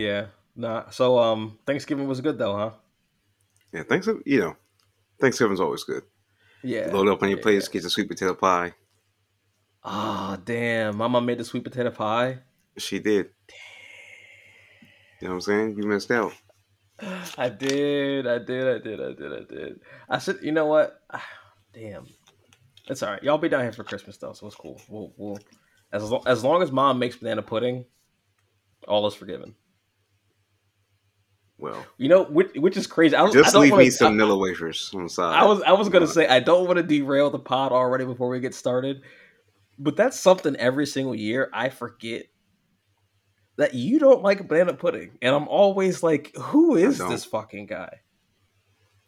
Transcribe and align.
Yeah. 0.00 0.26
Nah. 0.56 0.90
So 0.90 1.18
um, 1.18 1.58
Thanksgiving 1.66 2.08
was 2.08 2.20
good 2.20 2.38
though, 2.38 2.56
huh? 2.56 2.70
Yeah, 3.72 3.82
thanks. 3.88 4.08
You 4.24 4.40
know, 4.40 4.56
Thanksgiving's 5.20 5.60
always 5.60 5.84
good. 5.84 6.02
Yeah. 6.62 6.90
Load 6.92 7.08
up 7.08 7.22
on 7.22 7.28
your 7.28 7.38
yeah, 7.38 7.42
plates, 7.42 7.68
yeah. 7.68 7.74
get 7.74 7.82
the 7.82 7.90
sweet 7.90 8.08
potato 8.08 8.34
pie. 8.34 8.74
Ah, 9.84 10.38
damn. 10.44 10.96
Mama 10.96 11.20
made 11.20 11.38
the 11.38 11.44
sweet 11.44 11.64
potato 11.64 11.90
pie. 11.90 12.38
She 12.76 12.98
did. 12.98 13.30
Damn. 13.46 13.56
You 15.20 15.28
know 15.28 15.34
what 15.34 15.34
I'm 15.36 15.40
saying? 15.42 15.76
You 15.76 15.84
missed 15.88 16.10
out. 16.10 16.32
I 17.38 17.48
did. 17.48 18.26
I 18.26 18.38
did. 18.38 18.68
I 18.68 18.78
did. 18.78 19.00
I 19.00 19.12
did. 19.12 19.32
I 19.32 19.54
did. 19.54 19.80
I 20.08 20.18
said, 20.18 20.36
you 20.42 20.52
know 20.52 20.66
what? 20.66 21.00
Ah, 21.10 21.26
Damn. 21.72 22.06
It's 22.88 23.02
all 23.02 23.12
right. 23.12 23.22
Y'all 23.22 23.38
be 23.38 23.48
down 23.48 23.62
here 23.62 23.72
for 23.72 23.84
Christmas 23.84 24.16
though, 24.16 24.32
so 24.32 24.46
it's 24.46 24.56
cool. 24.56 24.80
We'll, 24.88 25.12
we'll 25.16 25.38
as 25.92 26.10
lo- 26.10 26.22
as 26.26 26.42
long 26.42 26.62
as 26.62 26.72
mom 26.72 26.98
makes 26.98 27.16
banana 27.16 27.42
pudding, 27.42 27.84
all 28.88 29.06
is 29.06 29.14
forgiven. 29.14 29.54
Well, 31.60 31.84
You 31.98 32.08
know, 32.08 32.24
which, 32.24 32.54
which 32.54 32.76
is 32.78 32.86
crazy. 32.86 33.14
I, 33.14 33.22
was, 33.22 33.36
I 33.36 33.40
just 33.40 33.52
don't 33.52 33.62
leave 33.62 33.72
wanna, 33.72 33.84
me 33.84 33.90
some 33.90 34.18
I, 34.18 34.24
Nilla 34.24 34.40
wafers 34.40 34.90
the 34.94 35.08
side. 35.08 35.38
I 35.38 35.44
was 35.44 35.60
I 35.62 35.72
was 35.72 35.90
gonna 35.90 36.06
say 36.06 36.26
I 36.26 36.40
don't 36.40 36.66
want 36.66 36.78
to 36.78 36.82
derail 36.82 37.28
the 37.30 37.38
pod 37.38 37.70
already 37.70 38.06
before 38.06 38.30
we 38.30 38.40
get 38.40 38.54
started, 38.54 39.02
but 39.78 39.94
that's 39.94 40.18
something 40.18 40.56
every 40.56 40.86
single 40.86 41.14
year 41.14 41.50
I 41.52 41.68
forget 41.68 42.24
that 43.56 43.74
you 43.74 43.98
don't 43.98 44.22
like 44.22 44.48
banana 44.48 44.72
pudding, 44.72 45.18
and 45.20 45.34
I'm 45.34 45.48
always 45.48 46.02
like, 46.02 46.34
who 46.34 46.76
is 46.76 46.96
this 46.96 47.26
fucking 47.26 47.66
guy? 47.66 48.00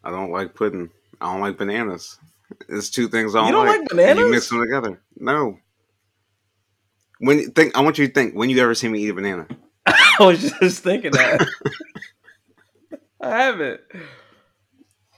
I 0.03 0.11
don't 0.11 0.31
like 0.31 0.53
pudding. 0.53 0.91
I 1.19 1.33
don't 1.33 1.41
like 1.41 1.57
bananas. 1.57 2.19
It's 2.69 2.91
two 2.91 3.07
things 3.07 3.33
I 3.33 3.39
don't, 3.39 3.47
You 3.47 3.53
don't 3.53 3.65
like 3.65 3.79
and 3.79 3.89
bananas? 3.89 4.19
You 4.19 4.31
mix 4.31 4.49
them 4.49 4.61
together. 4.61 5.01
No. 5.17 5.57
When 7.17 7.49
think, 7.51 7.75
I 7.75 7.81
want 7.81 7.97
you 7.97 8.05
to 8.05 8.13
think. 8.13 8.35
When 8.35 8.51
you 8.51 8.59
ever 8.59 8.75
see 8.75 8.89
me 8.89 8.99
eat 8.99 9.09
a 9.09 9.13
banana? 9.15 9.47
I 9.87 10.15
was 10.19 10.51
just 10.59 10.83
thinking 10.83 11.13
that. 11.13 11.47
I 13.23 13.29
haven't. 13.43 13.81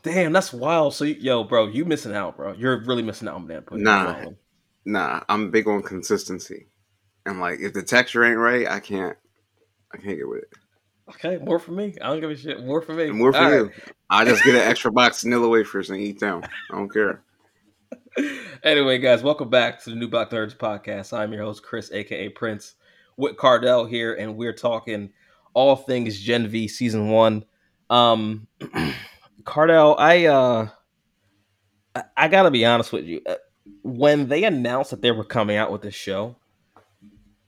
Damn, 0.03 0.31
that's 0.33 0.53
wild. 0.53 0.93
So, 0.93 1.03
yo, 1.05 1.43
bro, 1.43 1.67
you 1.67 1.83
missing 1.85 2.13
out, 2.13 2.37
bro. 2.37 2.53
You're 2.53 2.83
really 2.85 3.01
missing 3.01 3.27
out 3.27 3.35
on 3.35 3.47
that. 3.47 3.65
pudding. 3.65 3.83
Nah. 3.83 4.25
Nah, 4.85 5.21
I'm 5.27 5.49
big 5.49 5.67
on 5.67 5.81
consistency. 5.81 6.67
And 7.25 7.39
like, 7.41 7.59
if 7.59 7.73
the 7.73 7.81
texture 7.81 8.23
ain't 8.23 8.37
right, 8.37 8.67
I 8.67 8.79
can't. 8.79 9.17
I 9.91 9.97
can't 9.97 10.17
get 10.17 10.29
with 10.29 10.43
it. 10.43 10.49
Okay, 11.09 11.37
more 11.43 11.57
for 11.57 11.71
me. 11.71 11.95
I 12.01 12.07
don't 12.09 12.19
give 12.19 12.29
a 12.29 12.35
shit. 12.35 12.63
More 12.63 12.81
for 12.81 12.93
me. 12.93 13.05
And 13.07 13.17
more 13.17 13.33
for 13.33 13.39
All 13.39 13.51
you. 13.51 13.63
right. 13.65 13.73
I 14.09 14.25
just 14.25 14.43
get 14.43 14.53
an 14.55 14.61
extra 14.69 14.91
box 14.91 15.23
of 15.23 15.31
Nilla 15.31 15.49
wafers 15.49 15.89
and 15.89 15.99
eat 15.99 16.19
them. 16.19 16.43
I 16.43 16.75
don't 16.75 16.89
care. 16.93 17.23
anyway, 18.63 18.99
guys, 18.99 19.23
welcome 19.23 19.49
back 19.49 19.83
to 19.83 19.89
the 19.89 19.95
New 19.95 20.07
Block 20.07 20.29
Nerds 20.29 20.55
podcast. 20.55 21.17
I'm 21.17 21.33
your 21.33 21.43
host, 21.43 21.63
Chris, 21.63 21.91
aka 21.91 22.29
Prince, 22.29 22.75
with 23.17 23.37
Cardell 23.37 23.85
here, 23.85 24.13
and 24.15 24.35
we're 24.35 24.53
talking 24.53 25.11
all 25.55 25.75
things 25.75 26.19
Gen 26.19 26.47
V 26.47 26.67
season 26.67 27.09
one. 27.09 27.43
Um, 27.89 28.47
Cardell, 29.43 29.95
I 29.97 30.25
uh, 30.25 30.67
I, 32.15 32.27
gotta 32.27 32.51
be 32.51 32.65
honest 32.65 32.91
with 32.91 33.05
you. 33.05 33.21
Uh, 33.25 33.35
When 33.83 34.27
they 34.27 34.43
announced 34.43 34.91
that 34.91 35.01
they 35.01 35.11
were 35.11 35.23
coming 35.23 35.57
out 35.57 35.71
with 35.71 35.81
this 35.81 35.95
show, 35.95 36.35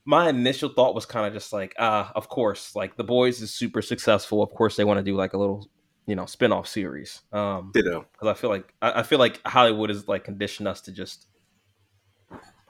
my 0.06 0.30
initial 0.30 0.70
thought 0.70 0.96
was 0.96 1.06
kind 1.06 1.28
of 1.28 1.34
just 1.34 1.52
like, 1.52 1.76
ah, 1.80 2.12
of 2.16 2.30
course, 2.30 2.76
like 2.76 2.96
the 2.96 3.04
boys 3.04 3.42
is 3.42 3.54
super 3.54 3.82
successful. 3.82 4.42
Of 4.42 4.52
course, 4.52 4.76
they 4.76 4.86
want 4.86 5.00
to 5.00 5.04
do 5.04 5.16
like 5.16 5.34
a 5.34 5.38
little, 5.38 5.70
you 6.06 6.16
know, 6.16 6.26
spin-off 6.26 6.68
series. 6.68 7.22
Um, 7.34 7.72
because 8.14 8.30
I 8.30 8.34
feel 8.34 8.50
like 8.50 8.74
I, 8.82 9.00
I 9.00 9.04
feel 9.04 9.20
like 9.20 9.42
Hollywood 9.46 9.92
is 9.92 10.08
like 10.08 10.24
conditioned 10.24 10.68
us 10.68 10.82
to 10.82 10.92
just 10.92 11.28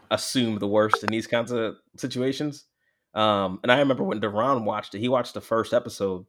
assume 0.09 0.57
the 0.59 0.67
worst 0.67 1.03
in 1.03 1.09
these 1.09 1.27
kinds 1.27 1.51
of 1.51 1.75
situations. 1.97 2.65
Um, 3.13 3.59
and 3.63 3.71
I 3.71 3.79
remember 3.79 4.03
when 4.03 4.21
Deron 4.21 4.63
watched 4.63 4.95
it, 4.95 4.99
he 4.99 5.09
watched 5.09 5.33
the 5.33 5.41
first 5.41 5.73
episode, 5.73 6.25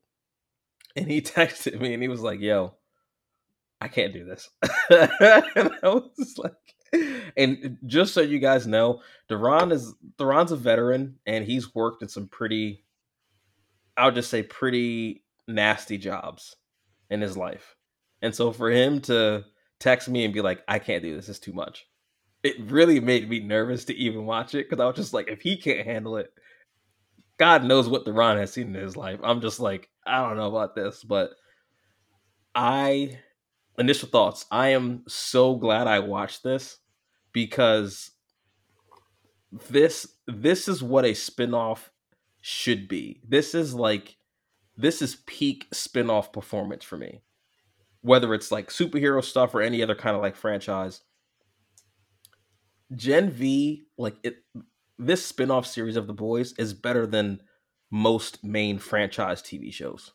and 0.97 1.11
he 1.11 1.21
texted 1.23 1.81
me 1.81 1.95
and 1.95 2.03
he 2.03 2.09
was 2.09 2.21
like, 2.21 2.41
"Yo, 2.41 2.75
I 3.81 3.89
can't 3.89 4.13
do 4.13 4.25
this," 4.25 4.49
and 4.91 5.11
I 5.21 5.79
was 5.83 6.35
like. 6.39 6.55
And 7.37 7.77
just 7.85 8.15
so 8.15 8.23
you 8.23 8.39
guys 8.39 8.67
know, 8.67 9.03
Deron 9.31 9.73
is 9.73 9.95
Deron's 10.19 10.53
a 10.53 10.57
veteran, 10.57 11.17
and 11.27 11.45
he's 11.45 11.75
worked 11.75 12.03
in 12.03 12.09
some 12.09 12.29
pretty, 12.29 12.83
I'll 13.95 14.11
just 14.11 14.31
say, 14.31 14.43
pretty 14.43 15.23
nasty 15.47 15.99
jobs 15.99 16.57
in 17.11 17.21
his 17.21 17.37
life. 17.37 17.77
And 18.23 18.35
so 18.35 18.53
for 18.53 18.71
him 18.71 19.01
to 19.03 19.45
text 19.79 20.09
me 20.09 20.25
and 20.25 20.35
be 20.35 20.41
like, 20.41 20.63
I 20.69 20.79
can't 20.79 21.03
do 21.03 21.15
this, 21.15 21.29
it's 21.29 21.39
too 21.39 21.53
much. 21.53 21.87
It 22.43 22.57
really 22.71 23.01
made 23.01 23.29
me 23.29 23.41
nervous 23.41 23.85
to 23.87 23.97
even 23.97 24.25
watch 24.25 24.55
it 24.55 24.69
because 24.69 24.83
I 24.83 24.87
was 24.87 24.97
just 24.97 25.13
like, 25.13 25.29
if 25.29 25.41
he 25.41 25.57
can't 25.57 25.87
handle 25.87 26.17
it, 26.17 26.33
God 27.39 27.65
knows 27.65 27.89
what 27.89 28.05
Deron 28.05 28.39
has 28.39 28.53
seen 28.53 28.75
in 28.75 28.83
his 28.83 28.97
life. 28.97 29.21
I'm 29.23 29.41
just 29.41 29.61
like, 29.61 29.89
I 30.09 30.27
don't 30.27 30.37
know 30.37 30.49
about 30.49 30.75
this, 30.75 31.05
but 31.05 31.31
I 32.55 33.19
initial 33.79 34.09
thoughts. 34.09 34.47
I 34.51 34.69
am 34.69 35.05
so 35.07 35.55
glad 35.55 35.87
I 35.87 36.01
watched 36.01 36.43
this 36.43 36.79
because 37.33 38.11
this 39.71 40.07
this 40.27 40.69
is 40.69 40.83
what 40.83 41.05
a 41.05 41.15
spin-off 41.15 41.91
should 42.41 42.89
be. 42.89 43.21
This 43.27 43.55
is 43.55 43.75
like 43.75 44.17
this 44.77 45.03
is 45.03 45.17
peak 45.27 45.67
spin-off 45.73 46.33
performance 46.33 46.85
for 46.85 46.97
me 46.97 47.23
whether 48.03 48.35
it's 48.35 48.53
like 48.53 48.69
superhero 48.69 49.23
stuff 49.23 49.55
or 49.55 49.61
any 49.61 49.83
other 49.83 49.95
kind 49.95 50.15
of 50.15 50.23
like 50.23 50.37
franchise. 50.37 51.03
Gen 52.95 53.31
V, 53.31 53.85
like 53.97 54.17
it, 54.23 54.37
this 54.99 55.25
spin-off 55.25 55.67
series 55.67 55.97
of 55.97 56.07
The 56.07 56.15
Boys 56.15 56.55
is 56.59 56.73
better 56.73 57.07
than 57.07 57.41
most 57.91 58.45
main 58.45 58.79
franchise 58.79 59.43
TV 59.43 59.73
shows. 59.73 60.13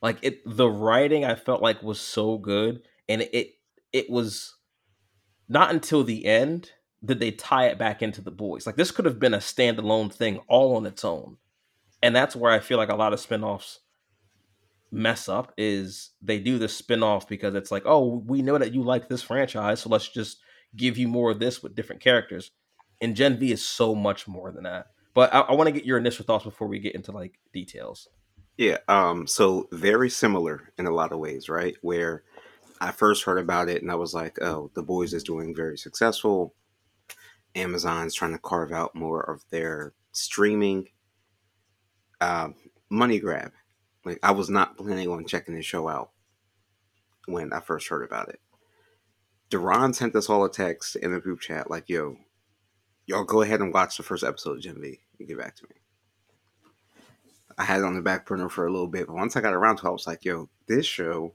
Like 0.00 0.18
it, 0.22 0.40
the 0.44 0.68
writing 0.68 1.24
I 1.24 1.34
felt 1.34 1.62
like 1.62 1.82
was 1.82 2.00
so 2.00 2.38
good, 2.38 2.82
and 3.08 3.22
it 3.22 3.54
it 3.92 4.10
was 4.10 4.56
not 5.48 5.70
until 5.70 6.02
the 6.02 6.26
end 6.26 6.70
did 7.04 7.20
they 7.20 7.30
tie 7.30 7.66
it 7.66 7.78
back 7.78 8.02
into 8.02 8.20
The 8.20 8.30
Boys. 8.30 8.66
Like 8.66 8.76
this 8.76 8.90
could 8.90 9.04
have 9.04 9.18
been 9.18 9.34
a 9.34 9.38
standalone 9.38 10.12
thing 10.12 10.40
all 10.48 10.76
on 10.76 10.86
its 10.86 11.04
own, 11.04 11.36
and 12.02 12.16
that's 12.16 12.34
where 12.34 12.50
I 12.52 12.58
feel 12.58 12.78
like 12.78 12.88
a 12.88 12.96
lot 12.96 13.12
of 13.12 13.20
spin-offs 13.20 13.80
mess 14.92 15.28
up 15.28 15.54
is 15.56 16.10
they 16.20 16.38
do 16.38 16.58
the 16.58 16.68
spin-off 16.68 17.26
because 17.26 17.54
it's 17.54 17.70
like 17.70 17.82
oh 17.86 18.22
we 18.26 18.42
know 18.42 18.58
that 18.58 18.74
you 18.74 18.82
like 18.82 19.08
this 19.08 19.22
franchise 19.22 19.80
so 19.80 19.88
let's 19.88 20.06
just 20.06 20.36
give 20.76 20.98
you 20.98 21.08
more 21.08 21.30
of 21.30 21.38
this 21.38 21.62
with 21.62 21.74
different 21.74 22.02
characters 22.02 22.50
and 23.00 23.16
gen 23.16 23.38
v 23.38 23.52
is 23.52 23.64
so 23.64 23.94
much 23.94 24.28
more 24.28 24.52
than 24.52 24.64
that 24.64 24.88
but 25.14 25.32
i, 25.34 25.40
I 25.40 25.52
want 25.52 25.68
to 25.68 25.72
get 25.72 25.84
your 25.84 25.98
initial 25.98 26.24
thoughts 26.24 26.44
before 26.44 26.68
we 26.68 26.78
get 26.78 26.94
into 26.94 27.12
like 27.12 27.38
details 27.52 28.08
Yeah. 28.56 28.78
Um. 28.88 29.26
So 29.26 29.68
very 29.72 30.10
similar 30.10 30.72
in 30.78 30.86
a 30.86 30.90
lot 30.94 31.12
of 31.12 31.18
ways, 31.18 31.48
right? 31.48 31.74
Where 31.80 32.22
I 32.80 32.92
first 32.92 33.24
heard 33.24 33.38
about 33.38 33.68
it 33.68 33.82
and 33.82 33.90
I 33.90 33.94
was 33.94 34.12
like, 34.14 34.40
oh, 34.42 34.70
the 34.74 34.82
boys 34.82 35.14
is 35.14 35.22
doing 35.22 35.54
very 35.54 35.78
successful. 35.78 36.54
Amazon's 37.54 38.14
trying 38.14 38.32
to 38.32 38.38
carve 38.38 38.72
out 38.72 38.94
more 38.94 39.20
of 39.22 39.42
their 39.50 39.94
streaming 40.12 40.88
um, 42.20 42.54
money 42.90 43.18
grab. 43.18 43.52
Like 44.04 44.18
I 44.22 44.32
was 44.32 44.50
not 44.50 44.76
planning 44.76 45.08
on 45.08 45.26
checking 45.26 45.54
the 45.54 45.62
show 45.62 45.88
out 45.88 46.10
when 47.26 47.52
I 47.52 47.60
first 47.60 47.88
heard 47.88 48.04
about 48.04 48.28
it. 48.28 48.40
Duran 49.48 49.92
sent 49.92 50.16
us 50.16 50.28
all 50.30 50.44
a 50.44 50.50
text 50.50 50.96
in 50.96 51.12
the 51.12 51.20
group 51.20 51.40
chat 51.40 51.70
like, 51.70 51.88
"Yo, 51.88 52.16
y'all 53.12 53.24
go 53.24 53.42
ahead 53.42 53.60
and 53.60 53.72
watch 53.72 53.96
the 53.96 54.02
first 54.02 54.24
episode 54.24 54.56
of 54.56 54.62
Gen 54.62 54.80
V 54.80 54.98
and 55.18 55.28
get 55.28 55.38
back 55.38 55.54
to 55.56 55.64
me." 55.64 55.76
I 57.58 57.64
had 57.64 57.80
it 57.80 57.84
on 57.84 57.94
the 57.94 58.00
back 58.02 58.26
burner 58.26 58.48
for 58.48 58.66
a 58.66 58.70
little 58.72 58.86
bit, 58.88 59.06
but 59.06 59.14
once 59.16 59.36
I 59.36 59.40
got 59.42 59.52
around 59.52 59.76
to 59.76 59.86
it, 59.86 59.88
I 59.90 59.92
was 59.92 60.06
like, 60.06 60.24
"Yo, 60.24 60.48
this 60.66 60.86
show 60.86 61.34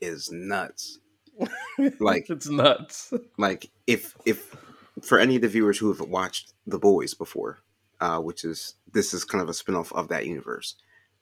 is 0.00 0.30
nuts." 0.30 0.98
Like- 2.00 2.28
it's 2.28 2.48
nuts 2.48 3.12
like 3.38 3.70
if 3.86 4.14
if 4.26 4.54
for 5.00 5.18
any 5.18 5.36
of 5.36 5.42
the 5.42 5.48
viewers 5.48 5.78
who 5.78 5.88
have 5.92 6.00
watched 6.06 6.52
The 6.66 6.78
Boys 6.78 7.14
before, 7.14 7.60
uh, 8.00 8.18
which 8.20 8.44
is 8.44 8.74
this 8.92 9.14
is 9.14 9.24
kind 9.24 9.40
of 9.42 9.48
a 9.48 9.54
spin-off 9.54 9.90
of 9.94 10.08
that 10.08 10.26
universe. 10.26 10.74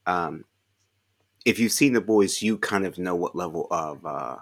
Um, 0.07 0.45
if 1.45 1.59
you've 1.61 1.71
seen 1.73 1.93
The 1.93 2.01
Boys, 2.01 2.43
you 2.43 2.59
kind 2.59 2.85
of 2.85 2.99
know 2.99 3.15
what 3.15 3.37
level 3.37 3.69
of 3.71 4.05
uh, 4.05 4.37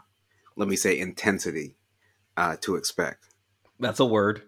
let 0.57 0.69
me 0.69 0.77
say 0.77 0.99
intensity 0.99 1.77
uh, 2.39 2.57
to 2.63 2.77
expect. 2.77 3.27
that's 3.79 4.01
a 4.01 4.07
word 4.07 4.43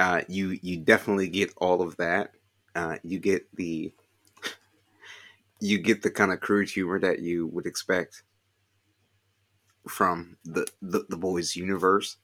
Uh, 0.00 0.22
you 0.28 0.58
you 0.62 0.78
definitely 0.78 1.28
get 1.28 1.54
all 1.58 1.82
of 1.82 1.96
that. 1.98 2.32
Uh, 2.76 2.98
you 3.04 3.20
get 3.20 3.46
the 3.56 3.94
you 5.60 5.78
get 5.78 6.02
the 6.02 6.10
kind 6.10 6.32
of 6.32 6.40
crude 6.40 6.70
humor 6.70 6.98
that 7.00 7.20
you 7.20 7.46
would 7.46 7.66
expect 7.66 8.22
from 9.88 10.36
the 10.44 10.66
the, 10.82 11.04
the 11.08 11.16
boys 11.16 11.56
universe. 11.56 12.16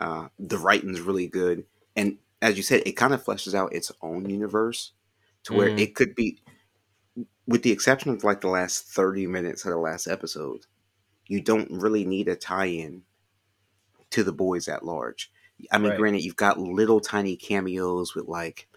Uh, 0.00 0.28
the 0.38 0.58
writing's 0.58 1.00
really 1.00 1.28
good, 1.28 1.66
and 1.96 2.18
as 2.42 2.56
you 2.56 2.62
said, 2.64 2.82
it 2.86 2.92
kind 2.94 3.14
of 3.14 3.24
fleshes 3.24 3.54
out 3.54 3.74
its 3.74 3.92
own 4.02 4.28
universe 4.28 4.92
to 5.44 5.54
where 5.54 5.70
Mhm. 5.70 5.78
it 5.78 5.94
could 5.96 6.14
be, 6.14 6.42
with 7.46 7.62
the 7.62 7.72
exception 7.72 8.10
of 8.12 8.24
like 8.24 8.40
the 8.40 8.48
last 8.48 8.84
thirty 8.86 9.26
minutes 9.26 9.64
of 9.64 9.70
the 9.72 9.78
last 9.78 10.06
episode, 10.06 10.66
you 11.26 11.40
don't 11.42 11.70
really 11.70 12.04
need 12.04 12.28
a 12.28 12.36
tie-in 12.36 13.04
to 14.10 14.24
the 14.24 14.32
boys 14.32 14.68
at 14.68 14.84
large. 14.84 15.30
I 15.70 15.78
mean, 15.78 15.90
Right. 15.90 15.98
granted, 15.98 16.22
you've 16.22 16.36
got 16.36 16.58
little 16.58 17.00
tiny 17.00 17.36
cameos 17.36 18.14
with 18.14 18.26
like 18.26 18.68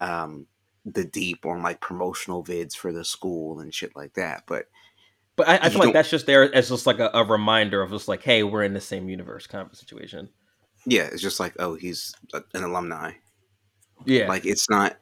um, 0.00 0.46
the 0.84 1.04
deep 1.04 1.46
on 1.46 1.62
like 1.62 1.80
promotional 1.80 2.44
vids 2.44 2.74
for 2.74 2.92
the 2.92 3.04
school 3.04 3.60
and 3.60 3.74
shit 3.74 3.94
like 3.94 4.14
that. 4.14 4.44
But 4.46 4.66
but 5.36 5.48
I, 5.48 5.58
I 5.62 5.68
feel 5.70 5.80
like 5.80 5.94
that's 5.94 6.10
just 6.10 6.26
there 6.26 6.54
as 6.54 6.68
just 6.68 6.86
like 6.86 6.98
a, 6.98 7.10
a, 7.14 7.24
reminder 7.24 7.80
of 7.80 7.90
just 7.90 8.08
like, 8.08 8.22
hey, 8.22 8.42
we're 8.42 8.64
in 8.64 8.74
the 8.74 8.80
same 8.80 9.08
universe 9.08 9.46
kind 9.46 9.66
of 9.66 9.76
situation. 9.76 10.28
Yeah, 10.84 11.08
it's 11.10 11.22
just 11.22 11.40
like, 11.40 11.54
oh, 11.58 11.74
he's 11.74 12.14
a, 12.34 12.42
an 12.54 12.64
alumni. 12.64 13.12
Yeah, 14.04 14.28
like 14.28 14.44
it's 14.44 14.68
not, 14.68 14.96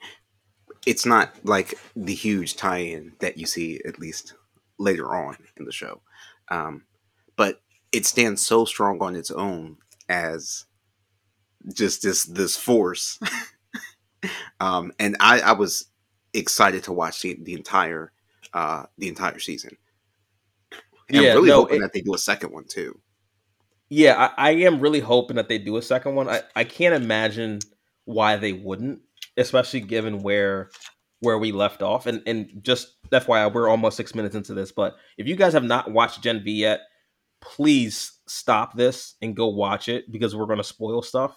it's 0.86 1.04
not 1.04 1.34
like 1.44 1.74
the 1.96 2.14
huge 2.14 2.56
tie-in 2.56 3.12
that 3.20 3.38
you 3.38 3.46
see 3.46 3.80
at 3.86 3.98
least 3.98 4.34
later 4.78 5.14
on 5.14 5.36
in 5.56 5.64
the 5.64 5.72
show, 5.72 6.00
um, 6.50 6.84
but 7.36 7.60
it 7.90 8.06
stands 8.06 8.44
so 8.46 8.64
strong 8.64 9.00
on 9.00 9.16
its 9.16 9.30
own 9.30 9.78
as 10.08 10.66
just 11.74 12.02
this 12.02 12.24
this 12.24 12.56
force. 12.56 13.18
um, 14.60 14.92
and 14.98 15.16
I, 15.20 15.40
I 15.40 15.52
was 15.52 15.86
excited 16.34 16.84
to 16.84 16.92
watch 16.92 17.22
the, 17.22 17.38
the 17.42 17.54
entire 17.54 18.12
uh, 18.52 18.84
the 18.98 19.08
entire 19.08 19.38
season. 19.38 19.76
And 21.08 21.22
yeah, 21.22 21.30
I'm 21.30 21.36
really 21.36 21.48
no, 21.48 21.56
hoping 21.56 21.76
it, 21.78 21.80
that 21.80 21.92
they 21.92 22.00
do 22.00 22.14
a 22.14 22.18
second 22.18 22.52
one 22.52 22.64
too. 22.64 22.98
Yeah, 23.88 24.30
I, 24.36 24.50
I, 24.50 24.50
am 24.52 24.80
really 24.80 25.00
hoping 25.00 25.36
that 25.36 25.48
they 25.48 25.58
do 25.58 25.76
a 25.76 25.82
second 25.82 26.14
one. 26.14 26.28
I, 26.28 26.42
I 26.54 26.62
can't 26.62 26.94
imagine 26.94 27.58
why 28.04 28.36
they 28.36 28.52
wouldn't, 28.52 29.00
especially 29.36 29.80
given 29.80 30.22
where 30.22 30.70
where 31.20 31.38
we 31.38 31.52
left 31.52 31.82
off. 31.82 32.06
And 32.06 32.22
and 32.26 32.50
just 32.62 32.96
FYI, 33.10 33.52
we're 33.52 33.68
almost 33.68 33.96
six 33.96 34.14
minutes 34.14 34.36
into 34.36 34.54
this. 34.54 34.72
But 34.72 34.96
if 35.18 35.26
you 35.26 35.36
guys 35.36 35.52
have 35.52 35.64
not 35.64 35.90
watched 35.90 36.22
Gen 36.22 36.42
V 36.44 36.52
yet, 36.52 36.80
please 37.40 38.12
stop 38.26 38.76
this 38.76 39.16
and 39.22 39.36
go 39.36 39.48
watch 39.48 39.88
it 39.88 40.10
because 40.12 40.36
we're 40.36 40.46
going 40.46 40.58
to 40.58 40.64
spoil 40.64 41.02
stuff. 41.02 41.36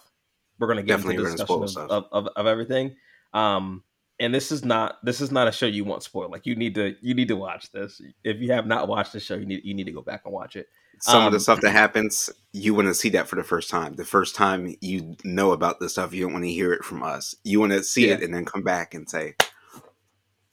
We're 0.58 0.68
going 0.68 0.76
to 0.78 0.82
get 0.82 0.96
Definitely 0.96 1.24
into 1.24 1.36
discussion 1.36 1.82
of, 1.82 1.90
of, 1.90 2.06
of, 2.12 2.28
of, 2.36 2.46
everything. 2.46 2.96
Um, 3.32 3.82
and 4.20 4.32
this 4.32 4.52
is 4.52 4.64
not 4.64 5.04
this 5.04 5.20
is 5.20 5.32
not 5.32 5.48
a 5.48 5.52
show 5.52 5.66
you 5.66 5.84
want 5.84 6.02
spoiled. 6.02 6.30
Like 6.30 6.46
you 6.46 6.54
need 6.54 6.74
to 6.76 6.94
you 7.00 7.14
need 7.14 7.28
to 7.28 7.36
watch 7.36 7.72
this. 7.72 8.00
If 8.22 8.40
you 8.40 8.52
have 8.52 8.66
not 8.66 8.88
watched 8.88 9.12
the 9.12 9.20
show, 9.20 9.34
you 9.34 9.46
need 9.46 9.62
you 9.64 9.74
need 9.74 9.84
to 9.84 9.92
go 9.92 10.02
back 10.02 10.22
and 10.24 10.32
watch 10.32 10.56
it. 10.56 10.68
Some 11.00 11.22
um, 11.22 11.26
of 11.26 11.32
the 11.32 11.38
um, 11.38 11.40
stuff 11.40 11.60
that 11.62 11.72
happens, 11.72 12.30
you 12.52 12.74
want 12.74 12.86
to 12.86 12.94
see 12.94 13.08
that 13.10 13.26
for 13.26 13.36
the 13.36 13.42
first 13.42 13.68
time. 13.68 13.94
The 13.94 14.04
first 14.04 14.36
time 14.36 14.76
you 14.80 15.16
know 15.24 15.50
about 15.50 15.80
the 15.80 15.88
stuff, 15.88 16.14
you 16.14 16.22
don't 16.22 16.32
want 16.32 16.44
to 16.44 16.50
hear 16.50 16.72
it 16.72 16.84
from 16.84 17.02
us. 17.02 17.34
You 17.42 17.58
want 17.58 17.72
to 17.72 17.82
see 17.82 18.06
yeah. 18.06 18.14
it 18.14 18.22
and 18.22 18.32
then 18.32 18.44
come 18.44 18.62
back 18.62 18.94
and 18.94 19.10
say, 19.10 19.34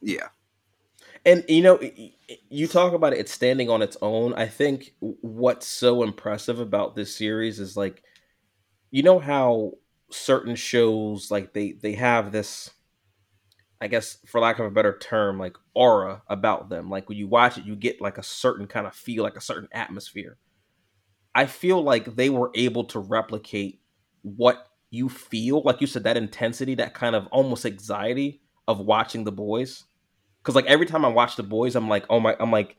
"Yeah." 0.02 0.30
And 1.24 1.46
you 1.48 1.62
know, 1.62 1.80
you 2.50 2.68
talk 2.68 2.94
about 2.94 3.14
it 3.14 3.30
standing 3.30 3.70
on 3.70 3.84
its 3.84 3.96
own. 4.02 4.34
I 4.34 4.48
think 4.48 4.94
what's 5.00 5.68
so 5.68 6.02
impressive 6.02 6.60
about 6.60 6.96
this 6.96 7.16
series 7.16 7.60
is 7.60 7.78
like, 7.78 8.02
you 8.90 9.04
know 9.04 9.20
how 9.20 9.74
certain 10.12 10.56
shows 10.56 11.32
like 11.32 11.54
they 11.54 11.74
they 11.74 11.94
have 11.94 12.32
this 12.32 12.72
I 13.82 13.88
guess 13.88 14.20
for 14.28 14.40
lack 14.40 14.60
of 14.60 14.68
a 14.68 14.72
better 14.72 14.96
term, 14.96 15.40
like 15.40 15.58
aura 15.74 16.22
about 16.28 16.70
them. 16.70 16.92
Like 16.92 17.10
when 17.10 17.18
you 17.18 17.28
watch 17.28 17.58
it, 17.58 17.66
you 17.66 17.76
get 17.76 18.00
like 18.00 18.20
a 18.20 18.24
certain 18.24 18.68
kind 18.68 18.86
of 18.86 18.94
feel, 18.94 19.24
like 19.24 19.36
a 19.36 19.42
certain 19.42 19.68
atmosphere. 19.72 20.38
I 21.34 21.48
feel 21.48 21.82
like 21.82 22.16
they 22.16 22.30
were 22.30 22.52
able 22.54 22.84
to 22.86 23.00
replicate 23.00 23.82
what 24.22 24.68
you 24.92 25.10
feel, 25.10 25.64
like 25.64 25.82
you 25.82 25.88
said, 25.88 26.04
that 26.04 26.16
intensity, 26.16 26.76
that 26.76 26.94
kind 26.94 27.16
of 27.16 27.26
almost 27.28 27.66
anxiety 27.66 28.42
of 28.68 28.80
watching 28.80 29.24
the 29.24 29.32
boys. 29.32 29.86
Cause 30.44 30.54
like 30.54 30.66
every 30.66 30.86
time 30.86 31.04
I 31.04 31.08
watch 31.08 31.36
the 31.36 31.44
boys, 31.44 31.76
I'm 31.76 31.90
like, 31.90 32.06
oh 32.08 32.20
my, 32.20 32.36
I'm 32.40 32.52
like, 32.52 32.78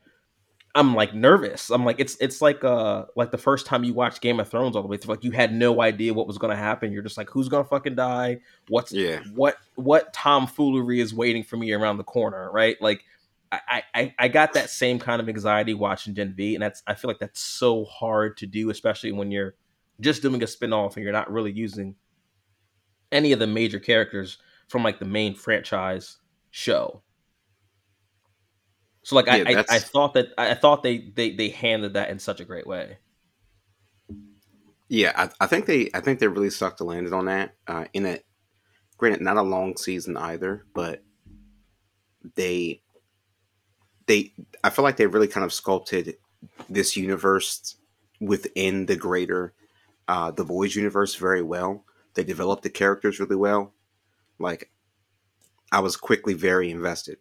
I'm 0.75 0.95
like 0.95 1.15
nervous. 1.15 1.71
I'm 1.71 1.85
like 1.85 2.01
it's 2.01 2.17
it's 2.19 2.41
like 2.41 2.65
uh 2.65 3.05
like 3.15 3.31
the 3.31 3.39
first 3.39 3.67
time 3.67 3.85
you 3.85 3.93
watch 3.93 4.21
Game 4.21 4.41
of 4.41 4.49
Thrones 4.49 4.75
all 4.75 4.83
the 4.83 4.89
way 4.89 4.97
through. 4.97 5.15
Like 5.15 5.25
you 5.25 5.31
had 5.31 5.53
no 5.53 5.83
idea 5.83 6.15
what 6.15 6.27
was 6.27 6.39
gonna 6.39 6.57
happen. 6.57 6.93
You're 6.93 7.03
just 7.03 7.19
like, 7.19 7.29
who's 7.29 7.49
gonna 7.49 7.65
fucking 7.65 7.95
die? 7.95 8.39
What's 8.69 8.93
yeah? 8.93 9.21
What 9.35 9.57
what 9.75 10.15
tomfoolery 10.15 11.01
is 11.01 11.13
waiting 11.13 11.43
for 11.43 11.59
me 11.59 11.73
around 11.73 11.99
the 11.99 12.05
corner? 12.05 12.51
Right? 12.51 12.81
Like 12.81 13.05
I 13.53 13.83
I 13.95 14.15
I 14.19 14.29
got 14.29 14.55
that 14.55 14.71
same 14.71 14.99
kind 14.99 15.21
of 15.21 15.29
anxiety 15.29 15.75
watching 15.75 16.15
Gen 16.15 16.35
V, 16.35 16.55
and 16.55 16.63
that's 16.63 16.83
I 16.87 16.95
feel 16.95 17.09
like 17.11 17.19
that's 17.19 17.41
so 17.41 17.85
hard 17.85 18.39
to 18.39 18.47
do, 18.47 18.71
especially 18.71 19.13
when 19.13 19.31
you're 19.31 19.55
just 20.01 20.23
doing 20.23 20.43
a 20.43 20.47
spinoff 20.47 20.97
and 20.97 21.05
you're 21.05 21.13
not 21.13 21.31
really 21.31 21.53
using 21.53 21.97
any 23.13 23.33
of 23.33 23.39
the 23.39 23.47
major 23.47 23.79
characters 23.79 24.39
from 24.69 24.83
like 24.83 24.99
the 24.99 25.05
main 25.05 25.35
franchise 25.35 26.17
show. 26.51 27.03
So 29.03 29.17
like 29.17 29.27
yeah, 29.27 29.45
I, 29.47 29.55
I, 29.55 29.65
I 29.69 29.79
thought 29.79 30.15
that 30.15 30.29
I 30.39 30.55
thought 30.55 30.83
they 30.83 30.99
they 30.99 31.31
they 31.35 31.49
handled 31.49 31.95
that 31.95 32.11
in 32.11 32.19
such 32.19 32.41
a 32.41 32.45
great 32.45 32.67
way. 32.67 32.99
Yeah, 34.89 35.13
I, 35.17 35.45
I 35.45 35.47
think 35.47 35.67
they 35.67 35.91
I 35.93 36.01
think 36.01 36.21
they 36.21 36.29
really 36.29 36.51
stuck 36.51 36.77
to 36.77 36.85
landed 36.85 37.13
on 37.13 37.25
that. 37.27 37.55
Uh, 37.67 37.87
in 37.93 38.07
it, 38.07 38.25
granted, 38.99 39.23
not 39.23 39.39
a 39.39 39.43
long 39.43 39.77
season 39.77 40.17
either, 40.17 40.67
but 40.73 41.03
they 42.37 42.81
they 44.07 44.33
I 44.63 44.71
feel 44.71 44.85
like 44.85 44.97
they 44.97 45.07
really 45.07 45.29
kind 45.29 45.45
of 45.45 45.53
sculpted 45.53 46.17
this 46.71 46.97
universe 46.97 47.77
within 48.21 48.87
the 48.87 48.97
greater 48.97 49.53
uh, 50.07 50.31
the 50.31 50.45
boys 50.45 50.77
universe 50.77 51.17
very 51.17 51.43
well. 51.43 51.85
They 52.15 52.23
developed 52.23 52.63
the 52.63 52.71
characters 52.71 53.19
really 53.19 53.37
well. 53.37 53.73
Like 54.39 54.71
I 55.73 55.81
was 55.81 55.97
quickly 55.97 56.35
very 56.35 56.71
invested 56.71 57.19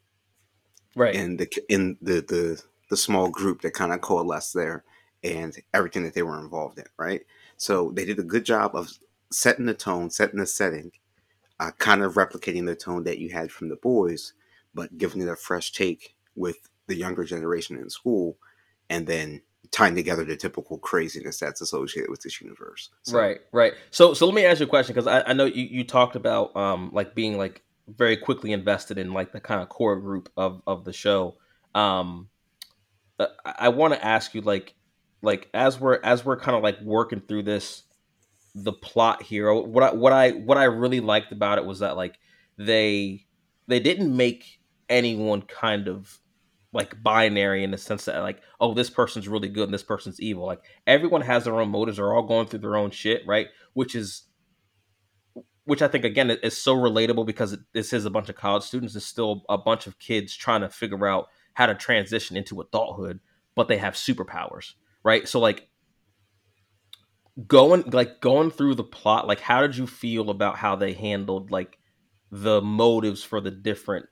right. 0.96 1.16
in 1.16 1.38
the 1.38 1.48
in 1.70 1.98
the 2.02 2.22
the 2.22 2.62
the 2.90 2.98
small 2.98 3.30
group 3.30 3.62
that 3.62 3.74
kind 3.74 3.94
of 3.94 4.02
coalesced 4.02 4.54
there 4.54 4.84
and 5.24 5.56
everything 5.74 6.04
that 6.04 6.14
they 6.14 6.24
were 6.24 6.40
involved 6.40 6.78
in 6.78 6.86
right? 6.98 7.22
So 7.58 7.92
they 7.96 8.06
did 8.06 8.20
a 8.20 8.24
good 8.24 8.46
job 8.46 8.76
of 8.76 8.92
setting 9.32 9.66
the 9.66 9.74
tone 9.74 10.10
setting 10.10 10.40
the 10.40 10.46
setting 10.46 10.92
uh, 11.60 11.72
kind 11.78 12.02
of 12.02 12.16
replicating 12.16 12.66
the 12.66 12.76
tone 12.76 13.04
that 13.04 13.20
you 13.20 13.30
had 13.30 13.52
from 13.52 13.70
the 13.70 13.76
boys 13.78 14.34
but 14.74 14.98
giving 14.98 15.22
it 15.22 15.28
a 15.28 15.36
fresh 15.36 15.72
take 15.72 16.16
with 16.36 16.70
the 16.88 16.96
younger 16.96 17.24
generation 17.24 17.78
in 17.78 17.90
school 17.90 18.38
and 18.90 19.08
then 19.08 19.42
tying 19.70 19.96
together 19.96 20.26
the 20.26 20.36
typical 20.36 20.78
craziness 20.78 21.40
that's 21.40 21.62
associated 21.62 22.10
with 22.10 22.22
this 22.22 22.42
universe 22.42 22.90
so. 23.04 23.18
right 23.18 23.40
right. 23.52 23.74
So 23.90 24.14
so 24.14 24.26
let 24.26 24.36
me 24.36 24.46
ask 24.46 24.60
you 24.60 24.66
a 24.66 24.70
question 24.70 24.94
because 24.94 25.08
I, 25.08 25.30
I 25.30 25.34
know 25.34 25.46
you, 25.46 25.64
you 25.64 25.84
talked 25.84 26.16
about 26.16 26.56
um 26.56 26.90
like 26.94 27.16
being 27.16 27.38
like 27.38 27.64
very 27.88 28.18
quickly 28.18 28.52
invested 28.52 28.98
in 28.98 29.14
like 29.14 29.32
the 29.32 29.40
kind 29.40 29.62
of 29.62 29.70
core 29.70 30.00
group 30.00 30.30
of 30.38 30.62
of 30.68 30.86
the 30.86 30.94
show. 30.94 31.38
Um, 31.76 32.30
uh, 33.20 33.28
I, 33.46 33.56
I 33.60 33.70
want 33.70 33.94
to 33.94 34.06
ask 34.06 34.34
you 34.34 34.42
like 34.42 34.76
like 35.22 35.50
as 35.54 35.80
we're 35.80 36.00
as 36.04 36.26
we're 36.26 36.40
kind 36.40 36.58
of 36.58 36.64
like 36.64 36.80
working 36.82 37.22
through 37.22 37.44
this 37.44 37.84
the 38.54 38.74
plot 38.74 39.24
here 39.24 39.54
what 39.54 39.84
I 39.84 39.94
what 39.94 40.12
I 40.12 40.32
what 40.32 40.58
I 40.58 40.66
really 40.66 41.00
liked 41.00 41.32
about 41.32 41.58
it 41.58 41.66
was 41.66 41.80
that 41.80 41.96
like 41.96 42.20
they 42.58 43.26
they 43.68 43.80
didn't 43.80 44.16
make 44.16 44.60
anyone 44.90 45.42
kind 45.42 45.88
of 45.88 46.20
like 46.74 47.02
binary 47.02 47.64
in 47.64 47.72
the 47.72 47.78
sense 47.78 48.06
that 48.06 48.20
like 48.22 48.42
oh 48.60 48.74
this 48.74 48.90
person's 48.90 49.28
really 49.28 49.50
good 49.50 49.66
and 49.66 49.74
this 49.74 49.84
person's 49.84 50.20
evil. 50.20 50.46
Like 50.46 50.62
everyone 50.88 51.22
has 51.22 51.46
their 51.46 51.60
own 51.60 51.70
motives. 51.70 51.98
They're 51.98 52.14
all 52.14 52.24
going 52.24 52.48
through 52.48 52.60
their 52.60 52.78
own 52.78 52.92
shit 52.92 53.26
right? 53.26 53.48
Which 53.74 53.96
is 53.96 54.24
which 55.72 55.82
I 55.82 55.88
think 55.88 56.04
again 56.04 56.30
is 56.30 56.58
so 56.58 56.76
relatable 56.76 57.26
because 57.26 57.58
this 57.72 57.94
is 57.94 58.04
a 58.04 58.10
bunch 58.10 58.28
of 58.28 58.36
college 58.36 58.64
students. 58.64 58.94
It's 58.94 59.06
still 59.06 59.46
a 59.48 59.58
bunch 59.58 59.88
of 59.88 60.00
kids 60.00 60.36
trying 60.36 60.60
to 60.60 60.70
figure 60.70 61.08
out 61.08 61.30
how 61.54 61.66
to 61.66 61.76
transition 61.76 62.36
into 62.36 62.60
adulthood, 62.60 63.22
but 63.56 63.70
they 63.70 63.78
have 63.78 63.94
superpowers, 63.94 64.74
right? 65.02 65.26
So 65.30 65.40
like 65.40 65.70
going 67.48 67.84
like 67.84 68.20
going 68.20 68.52
through 68.52 68.76
the 68.76 68.84
plot, 68.84 69.28
like 69.28 69.40
how 69.40 69.62
did 69.62 69.78
you 69.78 69.88
feel 69.88 70.30
about 70.30 70.58
how 70.58 70.76
they 70.76 70.92
handled 70.92 71.52
like 71.52 71.78
the 72.30 72.62
motives 72.62 73.24
for 73.24 73.40
the 73.40 73.52
different 73.52 74.08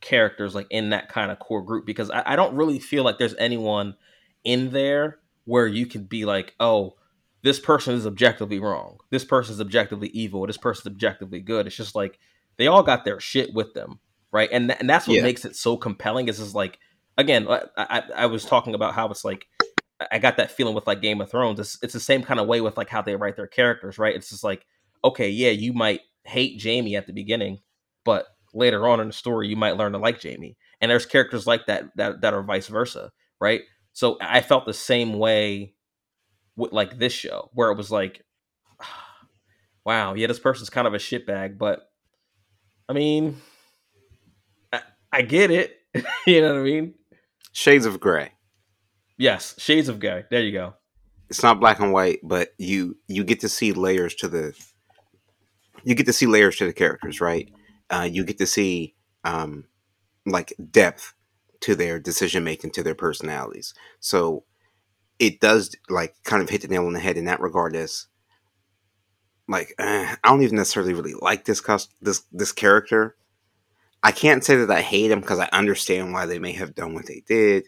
characters 0.00 0.52
like 0.52 0.66
in 0.68 0.90
that 0.90 1.08
kind 1.08 1.30
of 1.30 1.38
core 1.38 1.62
group? 1.62 1.86
Because 1.86 2.10
I, 2.10 2.24
I 2.26 2.34
don't 2.34 2.56
really 2.56 2.80
feel 2.80 3.04
like 3.04 3.18
there's 3.18 3.36
anyone 3.36 3.94
in 4.42 4.70
there 4.70 5.20
where 5.44 5.68
you 5.68 5.86
could 5.86 6.08
be 6.08 6.24
like, 6.24 6.56
oh, 6.58 6.96
this 7.42 7.58
person 7.58 7.94
is 7.94 8.06
objectively 8.06 8.58
wrong. 8.58 8.98
This 9.10 9.24
person 9.24 9.54
is 9.54 9.60
objectively 9.60 10.08
evil. 10.08 10.46
This 10.46 10.56
person 10.56 10.82
is 10.82 10.92
objectively 10.94 11.40
good. 11.40 11.66
It's 11.66 11.76
just 11.76 11.94
like 11.94 12.18
they 12.56 12.66
all 12.66 12.82
got 12.82 13.04
their 13.04 13.20
shit 13.20 13.52
with 13.52 13.74
them, 13.74 13.98
right? 14.30 14.48
And 14.52 14.68
th- 14.68 14.80
and 14.80 14.88
that's 14.88 15.08
what 15.08 15.16
yeah. 15.16 15.22
makes 15.22 15.44
it 15.44 15.56
so 15.56 15.76
compelling. 15.76 16.28
Is 16.28 16.40
is 16.40 16.54
like 16.54 16.78
again, 17.18 17.48
I, 17.48 17.62
I, 17.76 18.02
I 18.16 18.26
was 18.26 18.44
talking 18.44 18.74
about 18.74 18.94
how 18.94 19.08
it's 19.08 19.24
like 19.24 19.46
I 20.10 20.18
got 20.18 20.36
that 20.36 20.50
feeling 20.50 20.74
with 20.74 20.86
like 20.86 21.02
Game 21.02 21.20
of 21.20 21.30
Thrones. 21.30 21.58
It's 21.58 21.78
it's 21.82 21.94
the 21.94 22.00
same 22.00 22.22
kind 22.22 22.40
of 22.40 22.46
way 22.46 22.60
with 22.60 22.76
like 22.76 22.88
how 22.88 23.02
they 23.02 23.16
write 23.16 23.36
their 23.36 23.46
characters, 23.46 23.98
right? 23.98 24.14
It's 24.14 24.30
just 24.30 24.44
like 24.44 24.66
okay, 25.04 25.28
yeah, 25.28 25.50
you 25.50 25.72
might 25.72 26.00
hate 26.24 26.62
Jaime 26.62 26.94
at 26.94 27.08
the 27.08 27.12
beginning, 27.12 27.58
but 28.04 28.26
later 28.54 28.86
on 28.86 29.00
in 29.00 29.08
the 29.08 29.12
story, 29.12 29.48
you 29.48 29.56
might 29.56 29.76
learn 29.76 29.92
to 29.92 29.98
like 29.98 30.22
Jaime. 30.22 30.56
And 30.80 30.90
there's 30.90 31.06
characters 31.06 31.46
like 31.46 31.66
that 31.66 31.96
that 31.96 32.20
that 32.20 32.34
are 32.34 32.42
vice 32.42 32.68
versa, 32.68 33.10
right? 33.40 33.62
So 33.92 34.16
I 34.20 34.40
felt 34.40 34.66
the 34.66 34.72
same 34.72 35.18
way 35.18 35.74
like 36.56 36.98
this 36.98 37.12
show 37.12 37.50
where 37.54 37.70
it 37.70 37.76
was 37.76 37.90
like 37.90 38.24
wow 39.84 40.14
yeah 40.14 40.26
this 40.26 40.38
person's 40.38 40.70
kind 40.70 40.86
of 40.86 40.94
a 40.94 40.98
shitbag 40.98 41.58
but 41.58 41.90
i 42.88 42.92
mean 42.92 43.40
i, 44.72 44.80
I 45.12 45.22
get 45.22 45.50
it. 45.50 45.78
You 46.26 46.40
know 46.40 46.54
what 46.54 46.60
i 46.60 46.62
mean? 46.62 46.94
Shades 47.52 47.84
of 47.84 48.00
gray. 48.00 48.32
Yes 49.18 49.54
shades 49.58 49.88
of 49.88 50.00
gray. 50.00 50.24
There 50.30 50.40
you 50.40 50.52
go. 50.52 50.74
It's 51.28 51.42
not 51.42 51.60
black 51.60 51.80
and 51.80 51.92
white 51.92 52.20
but 52.22 52.54
you 52.58 52.96
you 53.08 53.24
get 53.24 53.40
to 53.40 53.48
see 53.48 53.72
layers 53.72 54.14
to 54.16 54.28
the 54.28 54.54
you 55.84 55.94
get 55.94 56.06
to 56.06 56.12
see 56.12 56.26
layers 56.26 56.56
to 56.56 56.66
the 56.66 56.72
characters 56.72 57.20
right? 57.20 57.50
Uh, 57.90 58.08
you 58.10 58.24
get 58.24 58.38
to 58.38 58.46
see 58.46 58.94
um, 59.24 59.64
like 60.26 60.54
depth 60.70 61.14
to 61.60 61.74
their 61.74 61.98
decision 61.98 62.44
making, 62.44 62.70
to 62.72 62.82
their 62.82 62.94
personalities. 62.94 63.72
So 64.00 64.44
it 65.18 65.40
does 65.40 65.74
like 65.88 66.14
kind 66.24 66.42
of 66.42 66.50
hit 66.50 66.62
the 66.62 66.68
nail 66.68 66.86
on 66.86 66.92
the 66.92 67.00
head 67.00 67.16
in 67.16 67.26
that 67.26 67.40
regard. 67.40 67.76
As 67.76 68.06
like 69.48 69.74
eh, 69.78 70.16
I 70.22 70.28
don't 70.28 70.42
even 70.42 70.56
necessarily 70.56 70.94
really 70.94 71.14
like 71.14 71.44
this 71.44 71.62
this 72.00 72.22
this 72.32 72.52
character. 72.52 73.16
I 74.02 74.10
can't 74.10 74.44
say 74.44 74.56
that 74.56 74.70
I 74.70 74.80
hate 74.80 75.12
him 75.12 75.20
because 75.20 75.38
I 75.38 75.48
understand 75.52 76.12
why 76.12 76.26
they 76.26 76.40
may 76.40 76.52
have 76.52 76.74
done 76.74 76.92
what 76.94 77.06
they 77.06 77.22
did, 77.26 77.66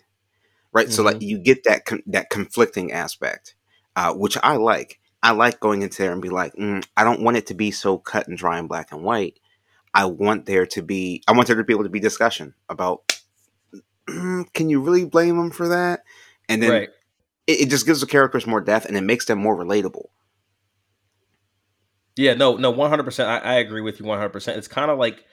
right? 0.73 0.87
Mm-hmm. 0.87 0.93
So 0.93 1.03
like 1.03 1.17
mm-hmm. 1.17 1.29
you 1.29 1.39
get 1.39 1.65
that 1.65 1.85
con- 1.85 2.03
that 2.07 2.31
conflicting 2.31 2.93
aspect, 2.93 3.55
uh, 3.97 4.13
which 4.15 4.37
I 4.43 4.57
like. 4.57 5.01
I 5.25 5.31
like 5.31 5.59
going 5.59 5.81
into 5.81 6.03
there 6.03 6.13
and 6.13 6.21
be 6.21 6.29
like, 6.29 6.53
mm, 6.53 6.85
I 6.99 7.03
don't 7.03 7.23
want 7.23 7.39
it 7.39 7.47
to 7.47 7.55
be 7.55 7.71
so 7.71 7.97
cut 7.97 8.29
and 8.29 8.37
dry 8.37 8.59
and 8.59 8.69
black 8.69 8.93
and 8.93 9.03
white. 9.03 9.41
I 9.95 10.05
want 10.05 10.45
there 10.45 10.67
to 10.67 10.83
be, 10.83 11.23
I 11.27 11.33
want 11.33 11.47
there 11.47 11.57
to 11.57 11.65
be 11.65 11.73
able 11.73 11.85
to 11.85 11.89
be 11.89 11.99
discussion 11.99 12.53
about, 12.69 13.21
mm, 14.07 14.45
can 14.53 14.69
you 14.69 14.83
really 14.83 15.07
blame 15.07 15.39
them 15.39 15.51
for 15.51 15.69
that? 15.69 16.03
And 16.47 16.63
then 16.63 16.71
right. 16.71 16.89
It, 17.47 17.63
it 17.63 17.71
just 17.71 17.87
gives 17.87 18.01
the 18.01 18.07
characters 18.07 18.47
more 18.47 18.61
depth 18.61 18.87
and 18.87 18.97
it 18.97 19.03
makes 19.03 19.27
them 19.27 19.39
more 19.39 19.57
relatable. 19.57 20.07
Yeah, 22.17 22.35
no, 22.35 22.57
no, 22.57 22.71
one 22.71 22.91
hundred 22.91 23.05
percent. 23.05 23.29
I 23.45 23.55
agree 23.55 23.81
with 23.81 23.99
you 23.99 24.07
one 24.07 24.19
hundred 24.19 24.33
percent. 24.33 24.59
It's 24.59 24.69
kind 24.69 24.91
of 24.91 24.99
like 24.99 25.25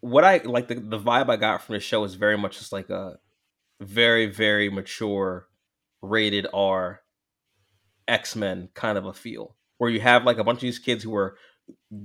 what 0.00 0.24
I 0.24 0.38
like. 0.38 0.68
The 0.68 0.76
the 0.76 0.98
vibe 0.98 1.28
I 1.28 1.36
got 1.36 1.62
from 1.62 1.74
the 1.74 1.80
show 1.80 2.04
is 2.04 2.14
very 2.14 2.38
much 2.38 2.58
just 2.58 2.72
like 2.72 2.88
a 2.88 3.16
very 3.80 4.26
very 4.26 4.70
mature, 4.70 5.46
rated 6.00 6.46
R 6.54 7.00
X 8.06 8.34
Men 8.34 8.70
kind 8.72 8.96
of 8.96 9.04
a 9.04 9.12
feel, 9.12 9.56
where 9.76 9.90
you 9.90 10.00
have 10.00 10.24
like 10.24 10.38
a 10.38 10.44
bunch 10.44 10.56
of 10.56 10.62
these 10.62 10.78
kids 10.78 11.04
who 11.04 11.14
are 11.14 11.36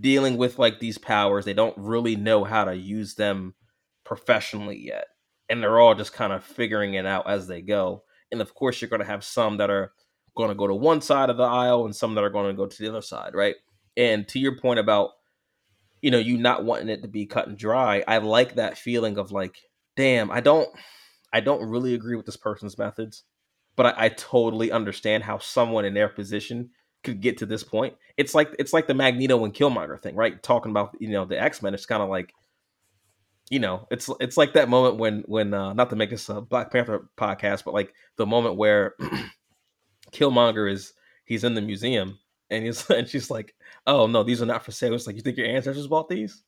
dealing 0.01 0.35
with 0.35 0.59
like 0.59 0.81
these 0.81 0.97
powers. 0.97 1.45
They 1.45 1.53
don't 1.53 1.77
really 1.77 2.17
know 2.17 2.43
how 2.43 2.65
to 2.65 2.75
use 2.75 3.15
them 3.15 3.55
professionally 4.03 4.77
yet. 4.77 5.05
And 5.47 5.63
they're 5.63 5.79
all 5.79 5.95
just 5.95 6.11
kind 6.11 6.33
of 6.33 6.43
figuring 6.43 6.95
it 6.95 7.05
out 7.05 7.29
as 7.29 7.47
they 7.47 7.61
go. 7.61 8.03
And 8.33 8.41
of 8.41 8.53
course, 8.53 8.81
you're 8.81 8.89
going 8.89 8.99
to 8.99 9.05
have 9.05 9.23
some 9.23 9.57
that 9.57 9.69
are 9.69 9.93
going 10.35 10.49
to 10.49 10.55
go 10.55 10.67
to 10.67 10.75
one 10.75 10.99
side 10.99 11.29
of 11.29 11.37
the 11.37 11.43
aisle 11.43 11.85
and 11.85 11.95
some 11.95 12.15
that 12.15 12.23
are 12.23 12.29
going 12.29 12.47
to 12.47 12.57
go 12.57 12.65
to 12.65 12.77
the 12.77 12.89
other 12.89 13.01
side, 13.01 13.33
right? 13.33 13.55
And 13.95 14.27
to 14.29 14.39
your 14.39 14.57
point 14.57 14.79
about, 14.79 15.11
you 16.01 16.11
know, 16.11 16.17
you 16.17 16.37
not 16.37 16.65
wanting 16.65 16.89
it 16.89 17.03
to 17.03 17.07
be 17.07 17.25
cut 17.25 17.47
and 17.47 17.57
dry, 17.57 18.03
I 18.07 18.17
like 18.17 18.55
that 18.55 18.77
feeling 18.77 19.17
of 19.17 19.31
like, 19.31 19.57
damn, 19.95 20.31
I 20.31 20.41
don't, 20.41 20.67
I 21.31 21.39
don't 21.39 21.69
really 21.69 21.93
agree 21.93 22.15
with 22.15 22.25
this 22.25 22.35
person's 22.35 22.77
methods, 22.77 23.23
but 23.75 23.85
I, 23.85 24.05
I 24.05 24.09
totally 24.09 24.71
understand 24.71 25.23
how 25.23 25.37
someone 25.37 25.85
in 25.85 25.93
their 25.93 26.09
position 26.09 26.71
could 27.03 27.21
get 27.21 27.37
to 27.37 27.45
this 27.45 27.63
point. 27.63 27.95
It's 28.17 28.33
like 28.33 28.55
it's 28.59 28.73
like 28.73 28.87
the 28.87 28.93
Magneto 28.93 29.43
and 29.43 29.53
Killmonger 29.53 30.01
thing, 30.01 30.15
right? 30.15 30.41
Talking 30.41 30.71
about 30.71 30.95
you 30.99 31.09
know 31.09 31.25
the 31.25 31.41
X 31.41 31.61
Men. 31.61 31.73
It's 31.73 31.85
kind 31.85 32.01
of 32.01 32.09
like 32.09 32.33
you 33.53 33.59
know 33.59 33.87
it's 33.91 34.09
it's 34.19 34.35
like 34.35 34.53
that 34.53 34.67
moment 34.67 34.97
when 34.97 35.23
when 35.27 35.53
uh, 35.53 35.73
not 35.73 35.91
to 35.91 35.95
make 35.95 36.09
this 36.09 36.27
a 36.27 36.41
Black 36.41 36.71
Panther 36.71 37.07
podcast, 37.15 37.63
but 37.63 37.75
like 37.75 37.93
the 38.15 38.25
moment 38.25 38.55
where 38.55 38.95
Killmonger 40.11 40.71
is 40.71 40.93
he's 41.25 41.43
in 41.43 41.53
the 41.53 41.61
museum 41.61 42.17
and 42.49 42.65
he's 42.65 42.89
and 42.89 43.07
she's 43.07 43.29
like, 43.29 43.53
oh 43.85 44.07
no, 44.07 44.23
these 44.23 44.41
are 44.41 44.47
not 44.47 44.65
for 44.65 44.71
sale. 44.71 44.95
It's 44.95 45.05
like 45.05 45.15
you 45.15 45.21
think 45.21 45.37
your 45.37 45.45
ancestors 45.45 45.85
bought 45.85 46.09
these, 46.09 46.41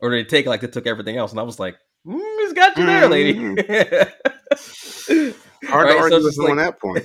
or 0.00 0.08
did 0.08 0.24
they 0.24 0.28
take 0.30 0.46
it 0.46 0.48
like 0.48 0.62
they 0.62 0.68
took 0.68 0.86
everything 0.86 1.18
else? 1.18 1.30
And 1.32 1.40
I 1.40 1.42
was 1.44 1.58
like, 1.58 1.76
mm, 2.06 2.18
it's 2.18 2.54
got 2.54 2.74
you 2.78 2.86
there, 2.86 3.06
lady. 3.06 3.34
Mm-hmm. 3.34 5.30
Hard 5.68 5.86
right? 5.88 5.92
to 5.92 5.98
argue 5.98 6.20
so 6.20 6.24
with 6.24 6.38
like, 6.38 6.50
on 6.50 6.56
that 6.56 6.80
point. 6.80 7.04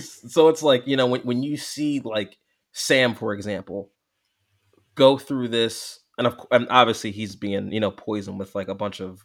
so 0.00 0.48
it's 0.48 0.62
like 0.62 0.86
you 0.86 0.96
know 0.96 1.08
when 1.08 1.20
when 1.22 1.42
you 1.42 1.58
see 1.58 2.00
like 2.00 2.38
Sam, 2.72 3.14
for 3.14 3.34
example, 3.34 3.90
go 4.94 5.18
through 5.18 5.48
this, 5.48 5.99
and, 6.20 6.26
of, 6.26 6.38
and 6.50 6.66
obviously 6.68 7.10
he's 7.10 7.34
being 7.34 7.72
you 7.72 7.80
know 7.80 7.90
poisoned 7.90 8.38
with 8.38 8.54
like 8.54 8.68
a 8.68 8.74
bunch 8.74 9.00
of 9.00 9.24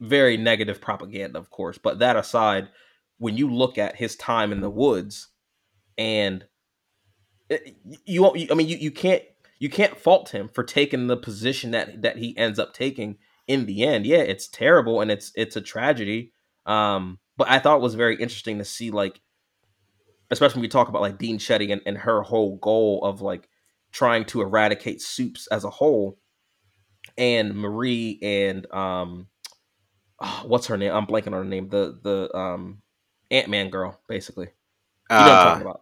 very 0.00 0.38
negative 0.38 0.80
propaganda, 0.80 1.38
of 1.38 1.50
course. 1.50 1.76
But 1.76 1.98
that 1.98 2.16
aside, 2.16 2.68
when 3.18 3.36
you 3.36 3.52
look 3.52 3.76
at 3.76 3.96
his 3.96 4.16
time 4.16 4.50
in 4.50 4.62
the 4.62 4.70
woods, 4.70 5.28
and 5.98 6.46
eh, 7.50 7.58
you, 8.06 8.32
you, 8.34 8.48
I 8.50 8.54
mean, 8.54 8.66
you, 8.66 8.78
you 8.78 8.90
can't 8.90 9.22
you 9.58 9.68
can't 9.68 9.98
fault 9.98 10.30
him 10.30 10.48
for 10.48 10.64
taking 10.64 11.06
the 11.06 11.18
position 11.18 11.72
that 11.72 12.00
that 12.00 12.16
he 12.16 12.34
ends 12.38 12.58
up 12.58 12.72
taking 12.72 13.18
in 13.46 13.66
the 13.66 13.84
end. 13.84 14.06
Yeah, 14.06 14.18
it's 14.18 14.48
terrible 14.48 15.02
and 15.02 15.10
it's 15.10 15.32
it's 15.34 15.56
a 15.56 15.60
tragedy. 15.60 16.32
Um, 16.64 17.18
but 17.36 17.50
I 17.50 17.58
thought 17.58 17.76
it 17.76 17.82
was 17.82 17.94
very 17.94 18.14
interesting 18.14 18.56
to 18.56 18.64
see 18.64 18.90
like 18.90 19.20
especially 20.30 20.60
when 20.60 20.62
we 20.62 20.68
talk 20.68 20.88
about 20.88 21.02
like 21.02 21.18
Dean 21.18 21.38
Shetty 21.38 21.70
and, 21.70 21.82
and 21.84 21.98
her 21.98 22.22
whole 22.22 22.56
goal 22.56 23.04
of 23.04 23.20
like 23.20 23.50
trying 23.94 24.24
to 24.26 24.42
eradicate 24.42 25.00
soups 25.00 25.46
as 25.46 25.64
a 25.64 25.70
whole 25.70 26.18
and 27.16 27.54
Marie 27.54 28.18
and 28.22 28.70
um 28.74 29.28
oh, 30.20 30.42
what's 30.46 30.66
her 30.66 30.76
name? 30.76 30.92
I'm 30.92 31.06
blanking 31.06 31.28
on 31.28 31.32
her 31.32 31.44
name. 31.44 31.68
The 31.68 31.98
the 32.02 32.36
um 32.36 32.82
Ant 33.30 33.48
Man 33.48 33.70
girl, 33.70 34.00
basically. 34.08 34.48
You 35.10 35.16
know 35.16 35.22
uh, 35.22 35.24
what 35.24 35.30
I'm 35.30 35.36
uh, 35.36 35.42
talking 35.44 35.62
about. 35.62 35.80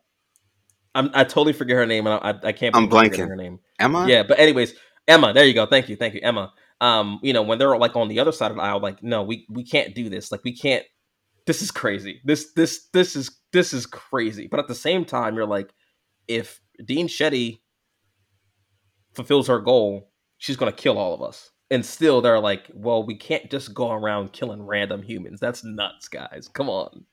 I'm, 0.95 1.11
I 1.15 1.25
totally 1.25 1.55
forget 1.55 1.77
her 1.77 1.87
name, 1.87 2.07
and 2.07 2.21
I, 2.23 2.49
I 2.49 2.53
can't. 2.53 2.77
I'm 2.77 2.89
blanking 2.89 3.27
her 3.27 3.37
name. 3.37 3.61
Emma. 3.79 4.07
Yeah, 4.07 4.23
but 4.23 4.39
anyways, 4.39 4.75
Emma. 5.09 5.33
There 5.33 5.47
you 5.47 5.55
go. 5.55 5.65
Thank 5.67 5.89
you, 5.89 5.97
thank 5.97 6.15
you, 6.15 6.21
Emma. 6.23 6.53
Um, 6.81 7.19
you 7.23 7.33
know 7.33 7.43
when 7.43 7.59
they're 7.59 7.77
like 7.79 7.97
on 7.97 8.09
the 8.09 8.21
other 8.21 8.33
side 8.33 8.51
of 8.51 8.59
the 8.59 8.63
aisle, 8.63 8.81
like 8.81 9.03
no, 9.03 9.23
we 9.23 9.47
we 9.49 9.65
can't 9.65 9.95
do 9.95 10.11
this. 10.11 10.31
Like 10.31 10.45
we 10.45 10.55
can't 10.55 10.85
this 11.47 11.63
is 11.63 11.71
crazy. 11.71 12.21
This 12.25 12.53
this 12.53 12.89
this 12.93 13.17
is 13.17 13.31
this 13.53 13.73
is 13.73 13.87
crazy. 13.87 14.49
But 14.49 14.61
at 14.61 14.69
the 14.69 14.75
same 14.75 15.05
time, 15.05 15.35
you're 15.35 15.47
like, 15.47 15.73
if 16.29 16.61
Dean 16.85 17.09
Shetty 17.09 17.61
fulfills 19.15 19.49
her 19.49 19.61
goal, 19.61 20.11
she's 20.39 20.57
gonna 20.57 20.73
kill 20.73 20.99
all 20.99 21.15
of 21.15 21.23
us. 21.23 21.51
And 21.71 21.85
still 21.85 22.21
they're 22.21 22.41
like, 22.41 22.71
well, 22.75 23.05
we 23.05 23.17
can't 23.17 23.51
just 23.51 23.73
go 23.73 23.91
around 23.93 24.33
killing 24.33 24.63
random 24.63 25.03
humans. 25.03 25.41
That's 25.41 25.65
nuts, 25.65 26.09
guys. 26.09 26.49
Come 26.53 26.69
on. 26.69 27.07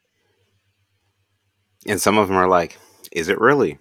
And 1.87 2.01
some 2.01 2.17
of 2.17 2.27
them 2.27 2.37
are 2.37 2.47
like, 2.47 2.77
is 3.11 3.29
it 3.29 3.39
really? 3.39 3.79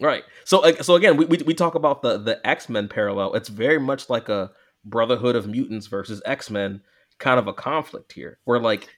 Right. 0.00 0.24
So 0.44 0.72
so 0.82 0.96
again, 0.96 1.16
we, 1.16 1.24
we, 1.26 1.38
we 1.38 1.54
talk 1.54 1.74
about 1.74 2.02
the 2.02 2.18
the 2.18 2.46
X 2.46 2.68
Men 2.68 2.88
parallel. 2.88 3.34
It's 3.34 3.48
very 3.48 3.78
much 3.78 4.10
like 4.10 4.28
a 4.28 4.50
Brotherhood 4.84 5.36
of 5.36 5.46
Mutants 5.46 5.86
versus 5.86 6.20
X 6.26 6.50
Men 6.50 6.82
kind 7.18 7.38
of 7.38 7.46
a 7.46 7.52
conflict 7.52 8.12
here 8.12 8.38
where 8.44 8.58
like 8.58 8.88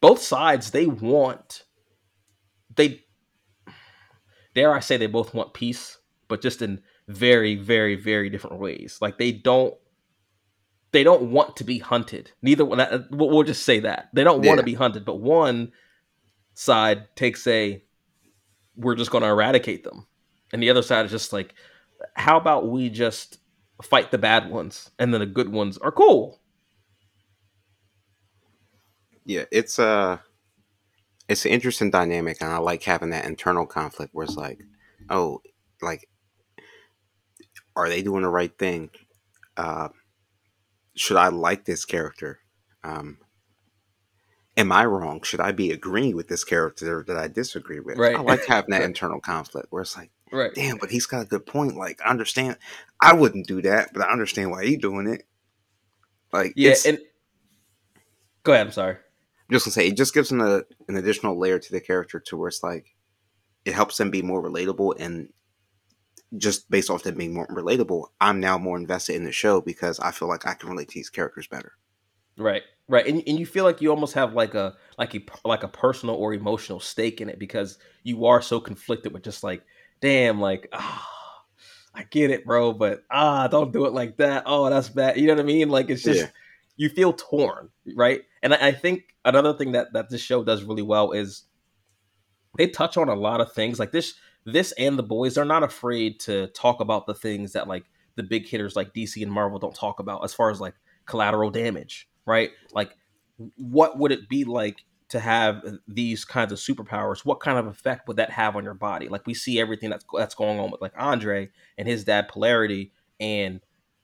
both 0.00 0.20
sides 0.20 0.72
they 0.72 0.86
want 0.86 1.62
they 2.74 3.04
dare 4.54 4.74
I 4.74 4.80
say 4.80 4.96
they 4.96 5.06
both 5.06 5.34
want 5.34 5.54
peace, 5.54 5.98
but 6.28 6.42
just 6.42 6.62
in 6.62 6.82
very, 7.08 7.56
very, 7.56 7.94
very 7.94 8.30
different 8.30 8.58
ways. 8.58 8.98
Like 9.00 9.18
they 9.18 9.32
don't 9.32 9.74
they 10.92 11.02
don't 11.02 11.30
want 11.30 11.56
to 11.56 11.64
be 11.64 11.78
hunted. 11.78 12.30
Neither 12.42 12.64
one. 12.64 12.80
Uh, 12.80 13.04
we'll 13.10 13.42
just 13.42 13.64
say 13.64 13.80
that 13.80 14.10
they 14.12 14.24
don't 14.24 14.42
yeah. 14.42 14.50
want 14.50 14.60
to 14.60 14.64
be 14.64 14.74
hunted. 14.74 15.04
But 15.04 15.20
one 15.20 15.72
side 16.54 17.14
takes 17.16 17.46
a 17.46 17.82
we're 18.76 18.94
just 18.94 19.10
going 19.10 19.22
to 19.22 19.28
eradicate 19.28 19.84
them, 19.84 20.06
and 20.52 20.62
the 20.62 20.70
other 20.70 20.82
side 20.82 21.04
is 21.04 21.10
just 21.10 21.32
like, 21.32 21.54
how 22.14 22.36
about 22.36 22.68
we 22.68 22.90
just 22.90 23.38
fight 23.82 24.10
the 24.10 24.18
bad 24.18 24.50
ones, 24.50 24.90
and 24.98 25.12
then 25.12 25.20
the 25.20 25.26
good 25.26 25.50
ones 25.50 25.78
are 25.78 25.92
cool 25.92 26.40
yeah, 29.24 29.44
it's 29.50 29.78
a 29.78 29.86
uh, 29.86 30.18
it's 31.28 31.44
an 31.46 31.52
interesting 31.52 31.90
dynamic, 31.90 32.38
and 32.40 32.50
I 32.50 32.58
like 32.58 32.82
having 32.82 33.10
that 33.10 33.24
internal 33.24 33.66
conflict 33.66 34.14
where 34.14 34.24
it's 34.24 34.36
like, 34.36 34.60
oh, 35.08 35.40
like, 35.80 36.06
are 37.76 37.88
they 37.88 38.02
doing 38.02 38.22
the 38.22 38.28
right 38.28 38.56
thing? 38.56 38.90
Uh, 39.56 39.88
should 40.96 41.16
I 41.16 41.28
like 41.28 41.64
this 41.64 41.84
character? 41.84 42.38
Um, 42.82 43.18
am 44.56 44.72
I 44.72 44.84
wrong? 44.84 45.22
Should 45.22 45.40
I 45.40 45.52
be 45.52 45.70
agreeing 45.70 46.16
with 46.16 46.28
this 46.28 46.44
character 46.44 47.04
that 47.06 47.16
I 47.16 47.28
disagree 47.28 47.80
with? 47.80 47.98
Right. 47.98 48.16
I 48.16 48.20
like 48.20 48.44
having 48.48 48.70
that 48.70 48.82
internal 48.82 49.20
conflict 49.20 49.68
where 49.70 49.82
it's 49.82 49.96
like, 49.96 50.10
right. 50.32 50.54
damn, 50.54 50.78
but 50.78 50.90
he's 50.90 51.06
got 51.06 51.22
a 51.22 51.28
good 51.28 51.46
point. 51.46 51.76
Like, 51.76 52.00
I 52.04 52.10
understand. 52.10 52.58
I 53.00 53.14
wouldn't 53.14 53.46
do 53.46 53.62
that, 53.62 53.92
but 53.92 54.02
I 54.02 54.12
understand 54.12 54.50
why 54.50 54.64
he's 54.64 54.78
doing 54.78 55.06
it. 55.08 55.26
Like, 56.32 56.54
yeah, 56.56 56.74
and 56.86 56.98
go 58.42 58.52
ahead. 58.52 58.66
I'm 58.66 58.72
sorry. 58.72 58.94
I'm 58.94 59.52
just 59.52 59.66
gonna 59.66 59.72
say 59.72 59.86
it 59.86 59.96
just 59.96 60.14
gives 60.14 60.30
them 60.30 60.40
a, 60.40 60.62
an 60.88 60.96
additional 60.96 61.38
layer 61.38 61.58
to 61.58 61.72
the 61.72 61.80
character 61.80 62.18
to 62.18 62.36
where 62.36 62.48
it's 62.48 62.62
like 62.62 62.86
it 63.64 63.74
helps 63.74 63.98
them 63.98 64.10
be 64.10 64.22
more 64.22 64.42
relatable 64.42 64.94
and 64.98 65.28
just 66.36 66.70
based 66.70 66.90
off 66.90 67.02
them 67.02 67.16
being 67.16 67.34
more 67.34 67.46
relatable, 67.48 68.08
I'm 68.20 68.40
now 68.40 68.58
more 68.58 68.76
invested 68.76 69.16
in 69.16 69.24
the 69.24 69.32
show 69.32 69.60
because 69.60 70.00
I 70.00 70.10
feel 70.10 70.28
like 70.28 70.46
I 70.46 70.54
can 70.54 70.68
relate 70.68 70.88
to 70.88 70.94
these 70.94 71.10
characters 71.10 71.46
better. 71.46 71.72
Right, 72.36 72.62
right, 72.88 73.06
and 73.06 73.22
and 73.26 73.38
you 73.38 73.46
feel 73.46 73.64
like 73.64 73.80
you 73.80 73.90
almost 73.90 74.14
have 74.14 74.34
like 74.34 74.54
a 74.54 74.74
like 74.98 75.14
a 75.14 75.20
like 75.44 75.62
a 75.62 75.68
personal 75.68 76.16
or 76.16 76.34
emotional 76.34 76.80
stake 76.80 77.20
in 77.20 77.28
it 77.28 77.38
because 77.38 77.78
you 78.02 78.26
are 78.26 78.42
so 78.42 78.58
conflicted 78.60 79.12
with 79.12 79.22
just 79.22 79.44
like, 79.44 79.62
damn, 80.00 80.40
like 80.40 80.68
ah. 80.72 81.08
Oh, 81.08 81.10
I 81.94 82.02
get 82.02 82.30
it, 82.30 82.44
bro, 82.44 82.72
but 82.72 83.04
ah, 83.10 83.46
don't 83.46 83.72
do 83.72 83.86
it 83.86 83.92
like 83.92 84.16
that. 84.16 84.42
Oh, 84.46 84.68
that's 84.68 84.88
bad. 84.88 85.16
You 85.16 85.28
know 85.28 85.34
what 85.34 85.42
I 85.42 85.46
mean? 85.46 85.68
Like 85.68 85.90
it's 85.90 86.02
just 86.02 86.22
yeah. 86.22 86.30
you 86.76 86.88
feel 86.88 87.12
torn, 87.12 87.70
right? 87.94 88.22
And 88.42 88.52
I, 88.52 88.68
I 88.68 88.72
think 88.72 89.14
another 89.24 89.54
thing 89.54 89.72
that 89.72 89.92
that 89.92 90.10
this 90.10 90.20
show 90.20 90.42
does 90.42 90.64
really 90.64 90.82
well 90.82 91.12
is 91.12 91.44
they 92.58 92.66
touch 92.66 92.96
on 92.96 93.08
a 93.08 93.14
lot 93.14 93.40
of 93.40 93.52
things 93.52 93.78
like 93.78 93.92
this 93.92 94.14
this 94.44 94.72
and 94.72 94.98
the 94.98 95.02
boys 95.02 95.38
are 95.38 95.44
not 95.44 95.62
afraid 95.62 96.20
to 96.20 96.48
talk 96.48 96.80
about 96.80 97.06
the 97.06 97.14
things 97.14 97.52
that 97.52 97.68
like 97.68 97.84
the 98.16 98.22
big 98.22 98.46
hitters 98.46 98.76
like 98.76 98.94
DC 98.94 99.22
and 99.22 99.32
Marvel 99.32 99.58
don't 99.58 99.74
talk 99.74 100.00
about 100.00 100.24
as 100.24 100.34
far 100.34 100.50
as 100.50 100.60
like 100.60 100.74
collateral 101.06 101.50
damage, 101.50 102.08
right? 102.26 102.50
Like 102.72 102.90
what 103.56 103.98
would 103.98 104.12
it 104.12 104.28
be 104.28 104.44
like 104.44 104.78
to 105.08 105.20
have 105.20 105.62
these 105.86 106.24
kinds 106.24 106.52
of 106.52 106.58
superpowers? 106.58 107.24
What 107.24 107.40
kind 107.40 107.58
of 107.58 107.66
effect 107.66 108.08
would 108.08 108.16
that 108.16 108.30
have 108.30 108.56
on 108.56 108.64
your 108.64 108.74
body? 108.74 109.08
Like 109.08 109.26
we 109.26 109.34
see 109.34 109.60
everything 109.60 109.90
that's 109.90 110.04
that's 110.16 110.34
going 110.34 110.58
on 110.58 110.70
with 110.70 110.80
like 110.80 110.94
Andre 110.96 111.50
and 111.78 111.88
his 111.88 112.04
dad 112.04 112.28
polarity 112.28 112.92
and 113.20 113.60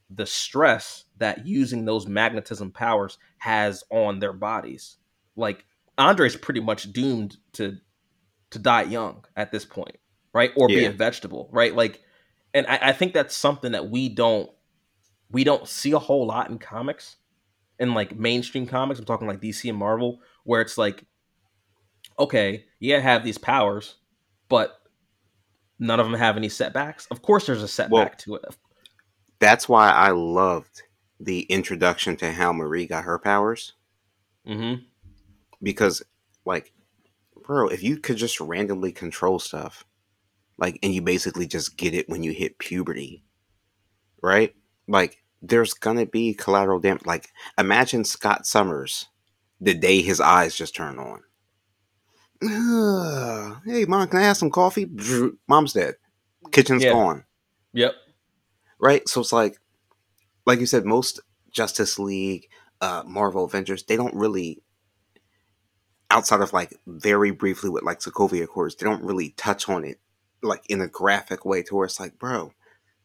the 0.09 0.27
stress 0.27 1.05
that 1.19 1.47
using 1.47 1.85
those 1.85 2.07
magnetism 2.07 2.73
powers 2.73 3.19
has 3.39 3.85
on 3.91 4.19
their 4.19 4.33
bodies. 4.33 4.97
Like 5.37 5.65
Andre's 5.97 6.37
pretty 6.37 6.61
much 6.61 6.93
doomed 6.93 7.37
to 7.53 7.77
to 8.51 8.59
die 8.59 8.83
young 8.83 9.25
at 9.37 9.53
this 9.53 9.65
point, 9.65 9.97
right? 10.33 10.53
Or 10.57 10.71
yeah. 10.71 10.79
be 10.79 10.85
a 10.87 10.93
vegetable, 10.93 11.49
right? 11.53 11.75
Like, 11.75 12.01
and 12.55 12.67
I, 12.67 12.79
I 12.83 12.93
think 12.93 13.13
that's 13.13 13.37
something 13.37 13.73
that 13.73 13.91
we 13.91 14.09
don't 14.09 14.51
we 15.31 15.45
don't 15.45 15.69
see 15.69 15.93
a 15.93 15.99
whole 15.99 16.27
lot 16.27 16.51
in 16.51 16.59
comics, 16.59 17.17
in 17.79 17.95
like 17.95 18.17
mainstream 18.17 18.67
comics. 18.67 18.99
I'm 18.99 19.07
talking 19.07 19.29
like 19.29 19.41
DC 19.41 19.69
and 19.69 19.79
Marvel, 19.79 20.21
where 20.45 20.61
it's 20.61 20.77
like, 20.77 21.05
okay, 22.19 22.65
yeah, 22.79 22.99
have 22.99 23.25
these 23.25 23.39
powers, 23.39 23.97
but 24.49 24.81
none 25.79 26.01
of 26.01 26.07
them 26.07 26.19
have 26.19 26.37
any 26.37 26.49
setbacks. 26.49 27.07
Of 27.11 27.23
course, 27.23 27.47
there's 27.47 27.63
a 27.63 27.69
setback 27.69 27.93
well, 27.93 28.41
to 28.41 28.47
it. 28.47 28.57
That's 29.39 29.69
why 29.69 29.91
I 29.91 30.11
loved 30.11 30.83
the 31.19 31.43
introduction 31.43 32.17
to 32.17 32.33
how 32.33 32.53
Marie 32.53 32.87
got 32.87 33.05
her 33.05 33.19
powers. 33.19 33.75
Mm-hmm. 34.47 34.83
Because, 35.63 36.03
like, 36.45 36.73
bro, 37.45 37.69
if 37.69 37.83
you 37.83 37.99
could 37.99 38.17
just 38.17 38.41
randomly 38.41 38.93
control 38.93 39.39
stuff, 39.39 39.85
like, 40.61 40.79
and 40.83 40.95
you 40.95 41.01
basically 41.01 41.47
just 41.47 41.77
get 41.79 41.95
it 41.95 42.09
when 42.09 42.23
you 42.23 42.33
hit 42.33 42.59
puberty, 42.59 43.25
right? 44.23 44.55
Like, 44.87 45.25
there's 45.41 45.73
gonna 45.73 46.07
be 46.07 46.35
collateral 46.35 46.79
damage. 46.79 47.07
Like, 47.07 47.31
imagine 47.59 48.05
Scott 48.05 48.47
Summers 48.47 49.07
the 49.61 49.75
day 49.75 50.03
his 50.03 50.21
eyes 50.21 50.55
just 50.55 50.77
turn 50.77 50.99
on. 50.99 51.23
Hey, 53.67 53.85
mom, 53.85 54.09
can 54.09 54.21
I 54.21 54.23
have 54.23 54.37
some 54.37 54.51
coffee? 54.51 54.89
Mom's 55.49 55.75
dead. 55.75 55.97
Kitchen's 56.51 56.83
yeah. 56.83 56.93
gone. 56.93 57.25
Yep. 57.75 57.95
Right? 58.81 59.07
So 59.09 59.21
it's 59.21 59.33
like, 59.33 59.59
like 60.47 60.59
you 60.61 60.67
said, 60.67 60.87
most 60.87 61.21
Justice 61.51 61.99
League, 61.99 62.49
uh, 62.81 63.03
Marvel 63.07 63.45
Avengers, 63.45 63.85
they 63.85 63.97
don't 63.97 64.15
really 64.15 64.63
outside 66.11 66.41
of 66.41 66.53
like 66.53 66.75
very 66.87 67.31
briefly 67.31 67.71
with 67.71 67.85
like 67.85 68.01
Sokovia 68.01 68.45
Accords, 68.45 68.75
they 68.75 68.85
don't 68.85 69.05
really 69.05 69.31
touch 69.37 69.69
on 69.69 69.85
it 69.85 70.01
like 70.43 70.63
in 70.69 70.81
a 70.81 70.89
graphic 70.89 71.45
way 71.45 71.63
to 71.63 71.75
where 71.75 71.87
it's 71.87 72.01
like, 72.01 72.19
bro, 72.19 72.53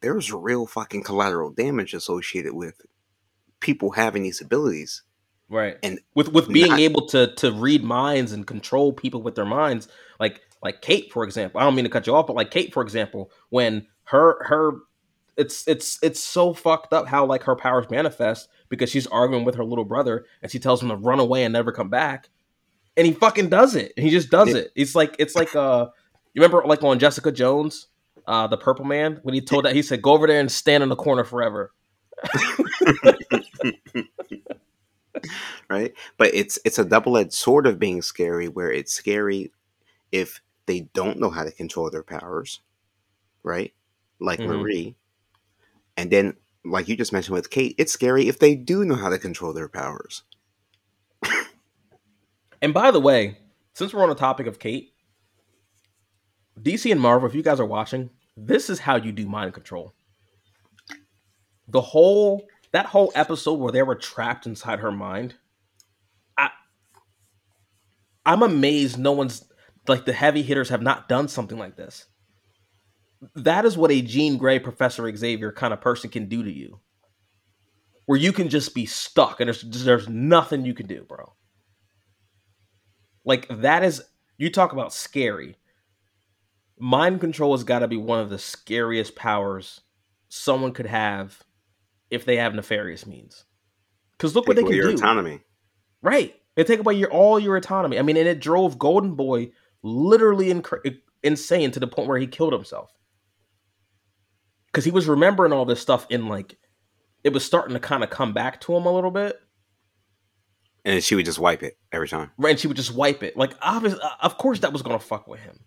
there's 0.02 0.32
real 0.32 0.66
fucking 0.66 1.04
collateral 1.04 1.52
damage 1.52 1.94
associated 1.94 2.54
with 2.54 2.82
people 3.60 3.92
having 3.92 4.24
these 4.24 4.42
abilities. 4.42 5.04
Right. 5.50 5.78
And 5.84 6.00
with 6.16 6.30
with 6.30 6.50
being 6.50 6.72
not, 6.72 6.80
able 6.80 7.08
to 7.08 7.34
to 7.36 7.52
read 7.52 7.84
minds 7.84 8.32
and 8.32 8.48
control 8.48 8.94
people 8.94 9.22
with 9.22 9.36
their 9.36 9.46
minds, 9.46 9.88
like 10.20 10.42
like 10.64 10.82
Kate, 10.82 11.12
for 11.12 11.24
example. 11.24 11.62
I 11.62 11.64
don't 11.64 11.76
mean 11.76 11.86
to 11.86 11.92
cut 11.92 12.08
you 12.08 12.16
off, 12.16 12.28
but 12.28 12.36
like 12.36 12.52
Kate, 12.52 12.74
for 12.74 12.82
example, 12.82 13.32
when 13.50 13.86
her 14.06 14.44
her 14.46 14.74
it's 15.38 15.68
it's 15.68 16.00
it's 16.02 16.20
so 16.20 16.54
fucked 16.54 16.94
up 16.94 17.08
how 17.08 17.26
like 17.26 17.44
her 17.44 17.56
powers 17.56 17.86
manifest 17.90 18.50
because 18.70 18.90
she's 18.90 19.06
arguing 19.08 19.46
with 19.46 19.56
her 19.56 19.66
little 19.66 19.86
brother 19.86 20.26
and 20.42 20.52
she 20.52 20.60
tells 20.60 20.82
him 20.82 20.90
to 20.90 20.96
run 20.96 21.20
away 21.20 21.44
and 21.44 21.54
never 21.54 21.72
come 21.72 21.90
back 21.90 22.30
and 22.98 23.06
he 23.06 23.14
fucking 23.14 23.50
does 23.50 23.76
it. 23.76 23.94
He 23.98 24.10
just 24.10 24.30
does 24.30 24.54
it. 24.54 24.72
It's 24.76 24.96
like 24.96 25.16
it's 25.20 25.36
like 25.36 25.56
uh, 25.56 25.88
you 26.36 26.42
remember 26.42 26.62
like 26.68 26.84
on 26.84 27.00
Jessica 27.00 27.32
Jones, 27.32 27.88
uh, 28.28 28.46
the 28.48 28.58
Purple 28.58 28.86
Man 28.86 29.20
when 29.24 29.34
he 29.34 29.42
told 29.42 29.66
that 29.66 29.74
he 29.74 29.82
said 29.82 30.04
go 30.04 30.12
over 30.12 30.28
there 30.28 30.40
and 30.40 30.52
stand 30.52 30.84
in 30.84 30.90
the 30.90 30.96
corner 30.96 31.24
forever. 31.24 31.74
right, 35.70 35.94
but 36.18 36.34
it's 36.34 36.60
it's 36.66 36.78
a 36.78 36.86
double 36.86 37.18
edged 37.18 37.34
sword 37.34 37.66
of 37.66 37.80
being 37.80 38.02
scary, 38.02 38.48
where 38.48 38.72
it's 38.72 38.94
scary 38.94 39.52
if 40.12 40.42
they 40.66 40.82
don't 40.82 41.20
know 41.20 41.30
how 41.30 41.44
to 41.44 41.52
control 41.52 41.90
their 41.90 42.04
powers, 42.04 42.60
right? 43.42 43.74
Like 44.20 44.40
mm-hmm. 44.40 44.52
Marie, 44.52 44.96
and 45.96 46.12
then 46.12 46.36
like 46.66 46.88
you 46.90 46.98
just 46.98 47.14
mentioned 47.14 47.36
with 47.36 47.50
Kate, 47.50 47.76
it's 47.78 47.94
scary 47.94 48.28
if 48.28 48.40
they 48.40 48.56
do 48.56 48.84
know 48.84 48.96
how 48.96 49.10
to 49.10 49.18
control 49.18 49.54
their 49.54 49.70
powers. 49.70 50.24
And 52.62 52.74
by 52.74 52.90
the 52.90 53.00
way, 53.00 53.38
since 53.74 53.94
we're 53.94 54.02
on 54.02 54.10
the 54.10 54.16
topic 54.16 54.48
of 54.48 54.58
Kate, 54.58 54.95
DC 56.62 56.92
and 56.92 57.02
Marvel, 57.02 57.28
if 57.28 57.36
you 57.36 57.44
guys 57.44 57.60
are 57.60 57.66
watching, 57.66 58.10
this 58.38 58.70
is 58.70 58.80
how 58.80 58.96
you 58.96 59.12
do 59.12 59.28
mind 59.28 59.54
control. 59.54 59.94
The 61.68 61.82
whole 61.82 62.46
that 62.72 62.88
whole 62.88 63.12
episode 63.16 63.54
where 63.54 63.72
they 63.72 63.84
were 63.84 63.96
trapped 63.96 64.46
inside 64.46 64.80
her 64.80 64.92
mind. 64.92 65.36
I 66.38 66.50
I'm 68.26 68.44
amazed 68.44 69.00
no 69.00 69.14
one's 69.14 69.46
like 69.88 70.06
the 70.06 70.14
heavy 70.14 70.42
hitters 70.42 70.70
have 70.70 70.82
not 70.82 71.08
done 71.08 71.28
something 71.28 71.58
like 71.58 71.78
this. 71.78 72.06
That 73.36 73.66
is 73.66 73.78
what 73.78 73.92
a 73.92 74.02
Jean 74.02 74.38
Grey 74.38 74.60
Professor 74.60 75.14
Xavier 75.16 75.52
kind 75.52 75.74
of 75.74 75.82
person 75.82 76.10
can 76.10 76.28
do 76.28 76.44
to 76.44 76.52
you. 76.52 76.82
Where 78.06 78.20
you 78.20 78.34
can 78.34 78.50
just 78.50 78.76
be 78.76 78.86
stuck 78.86 79.40
and 79.40 79.48
there's 79.48 79.62
there's 79.62 80.10
nothing 80.10 80.66
you 80.66 80.74
can 80.74 80.88
do, 80.88 81.04
bro. 81.04 81.34
Like 83.24 83.48
that 83.50 83.84
is 83.84 84.04
you 84.38 84.52
talk 84.52 84.74
about 84.74 84.94
scary. 84.94 85.58
Mind 86.78 87.22
control 87.22 87.54
has 87.54 87.64
got 87.64 87.80
to 87.80 87.88
be 87.88 87.98
one 87.98 88.20
of 88.20 88.30
the 88.30 88.40
scariest 88.40 89.16
powers 89.16 89.82
someone 90.28 90.74
could 90.74 90.86
have 90.86 91.44
if 92.10 92.26
they 92.26 92.38
have 92.38 92.54
nefarious 92.54 93.06
means. 93.06 93.46
Because 94.12 94.36
look 94.36 94.46
take 94.46 94.50
what 94.50 94.56
they 94.58 94.64
can 94.64 94.76
your 94.76 94.90
do. 94.90 94.96
Autonomy, 94.96 95.42
right? 96.02 96.36
They 96.56 96.64
take 96.64 96.80
away 96.80 96.96
your 96.96 97.12
all 97.12 97.40
your 97.40 97.56
autonomy. 97.56 98.00
I 98.00 98.02
mean, 98.02 98.18
and 98.18 98.28
it 98.28 98.40
drove 98.40 98.80
Golden 98.80 99.16
Boy 99.16 99.52
literally 99.84 100.48
inc- 100.48 100.98
insane 101.24 101.72
to 101.72 101.80
the 101.80 101.88
point 101.88 102.08
where 102.08 102.18
he 102.18 102.28
killed 102.28 102.54
himself 102.54 102.92
because 104.68 104.86
he 104.86 104.92
was 104.92 105.08
remembering 105.08 105.54
all 105.54 105.66
this 105.66 105.82
stuff 105.82 106.06
in 106.10 106.28
like 106.28 106.58
it 107.24 107.34
was 107.34 107.44
starting 107.46 107.74
to 107.74 107.80
kind 107.80 108.04
of 108.04 108.10
come 108.10 108.34
back 108.34 108.62
to 108.62 108.76
him 108.76 108.86
a 108.86 108.92
little 108.92 109.12
bit 109.12 109.40
and 110.86 111.04
she 111.04 111.16
would 111.16 111.26
just 111.26 111.40
wipe 111.40 111.64
it 111.64 111.78
every 111.92 112.08
time. 112.08 112.32
Right, 112.38 112.52
and 112.52 112.60
she 112.60 112.68
would 112.68 112.78
just 112.78 112.94
wipe 112.94 113.24
it. 113.24 113.36
Like, 113.36 113.54
obviously, 113.60 114.00
uh, 114.02 114.10
of 114.22 114.38
course, 114.38 114.60
that 114.60 114.72
was 114.72 114.84
gonna 114.84 115.00
fuck 115.00 115.28
with 115.28 115.40
him. 115.40 115.60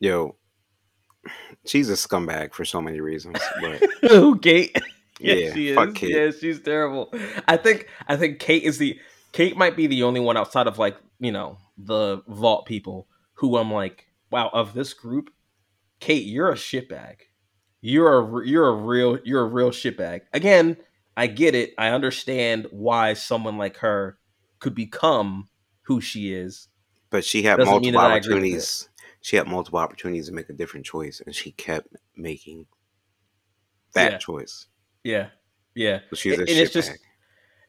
Yo, 0.00 0.36
she's 1.66 1.90
a 1.90 1.94
scumbag 1.94 2.52
for 2.54 2.64
so 2.64 2.80
many 2.80 3.00
reasons. 3.00 3.38
But 3.60 3.82
who, 4.10 4.38
Kate? 4.38 4.74
yeah, 5.20 5.34
yeah, 5.34 5.54
she 5.54 5.68
is. 5.68 5.94
Kate. 5.94 6.10
Yeah, 6.10 6.30
she's 6.30 6.60
terrible. 6.60 7.12
I 7.46 7.56
think 7.56 7.88
I 8.08 8.16
think 8.16 8.38
Kate 8.38 8.62
is 8.62 8.78
the 8.78 8.98
Kate 9.32 9.56
might 9.56 9.76
be 9.76 9.86
the 9.86 10.02
only 10.02 10.20
one 10.20 10.36
outside 10.36 10.66
of 10.66 10.78
like 10.78 10.96
you 11.18 11.32
know 11.32 11.58
the 11.78 12.22
Vought 12.26 12.66
people 12.66 13.06
who 13.34 13.56
I'm 13.56 13.72
like, 13.72 14.06
wow, 14.30 14.50
of 14.52 14.74
this 14.74 14.92
group, 14.92 15.30
Kate, 15.98 16.26
you're 16.26 16.50
a 16.50 16.54
shitbag. 16.54 17.16
You're 17.80 18.42
a 18.42 18.46
you're 18.46 18.68
a 18.68 18.74
real 18.74 19.18
you're 19.24 19.42
a 19.42 19.48
real 19.48 19.70
shitbag. 19.70 20.22
Again, 20.32 20.76
I 21.16 21.26
get 21.26 21.54
it. 21.54 21.72
I 21.78 21.88
understand 21.88 22.66
why 22.70 23.14
someone 23.14 23.58
like 23.58 23.78
her 23.78 24.18
could 24.58 24.74
become 24.74 25.48
who 25.82 26.00
she 26.00 26.32
is. 26.32 26.68
But 27.08 27.24
she 27.24 27.42
had 27.42 27.56
Doesn't 27.56 27.72
multiple 27.72 28.00
opportunities. 28.00 28.88
She 29.22 29.36
had 29.36 29.46
multiple 29.46 29.78
opportunities 29.78 30.26
to 30.28 30.32
make 30.32 30.48
a 30.48 30.54
different 30.54 30.86
choice, 30.86 31.20
and 31.24 31.34
she 31.34 31.52
kept 31.52 31.88
making 32.16 32.66
that 33.92 34.12
yeah. 34.12 34.18
choice. 34.18 34.66
Yeah, 35.04 35.28
yeah. 35.74 36.00
So 36.10 36.16
she's 36.16 36.38
a 36.38 36.40
and 36.40 36.48
it's 36.48 36.72
just, 36.72 36.92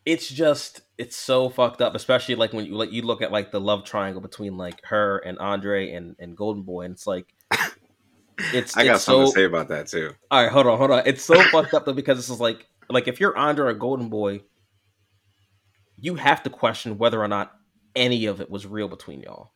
it's 0.06 0.30
just, 0.30 0.82
it's 0.98 1.16
so 1.16 1.50
fucked 1.50 1.82
up. 1.82 1.94
Especially 1.94 2.36
like 2.36 2.54
when 2.54 2.66
you 2.66 2.76
like 2.76 2.92
you 2.92 3.02
look 3.02 3.22
at 3.22 3.32
like 3.32 3.52
the 3.52 3.60
love 3.60 3.84
triangle 3.84 4.22
between 4.22 4.58
like 4.58 4.82
her 4.86 5.18
and 5.20 5.38
Andre 5.40 5.92
and 5.92 6.16
and 6.20 6.38
Golden 6.38 6.64
Boy, 6.64 6.84
and 6.84 6.94
it's 6.94 7.08
like. 7.08 7.34
It's, 8.54 8.76
I 8.76 8.86
got 8.86 8.96
it's 8.96 9.04
something 9.04 9.28
so, 9.28 9.32
to 9.34 9.40
say 9.40 9.44
about 9.44 9.68
that 9.68 9.86
too. 9.86 10.16
All 10.32 10.42
right, 10.42 10.52
hold 10.52 10.66
on, 10.66 10.76
hold 10.80 10.90
on. 10.90 11.04
It's 11.06 11.24
so 11.24 11.40
fucked 11.52 11.76
up 11.76 11.86
though 11.86 11.94
because 11.94 12.18
this 12.18 12.28
is 12.28 12.40
like 12.40 12.66
like 12.90 13.08
if 13.08 13.20
you're 13.20 13.38
Andre 13.38 13.70
or 13.72 13.74
Golden 13.76 14.10
Boy, 14.10 14.42
you 15.98 16.16
have 16.16 16.42
to 16.44 16.50
question 16.50 16.98
whether 16.98 17.22
or 17.22 17.28
not 17.28 17.52
any 17.96 18.26
of 18.26 18.42
it 18.42 18.50
was 18.50 18.66
real 18.66 18.88
between 18.88 19.22
y'all. 19.22 19.52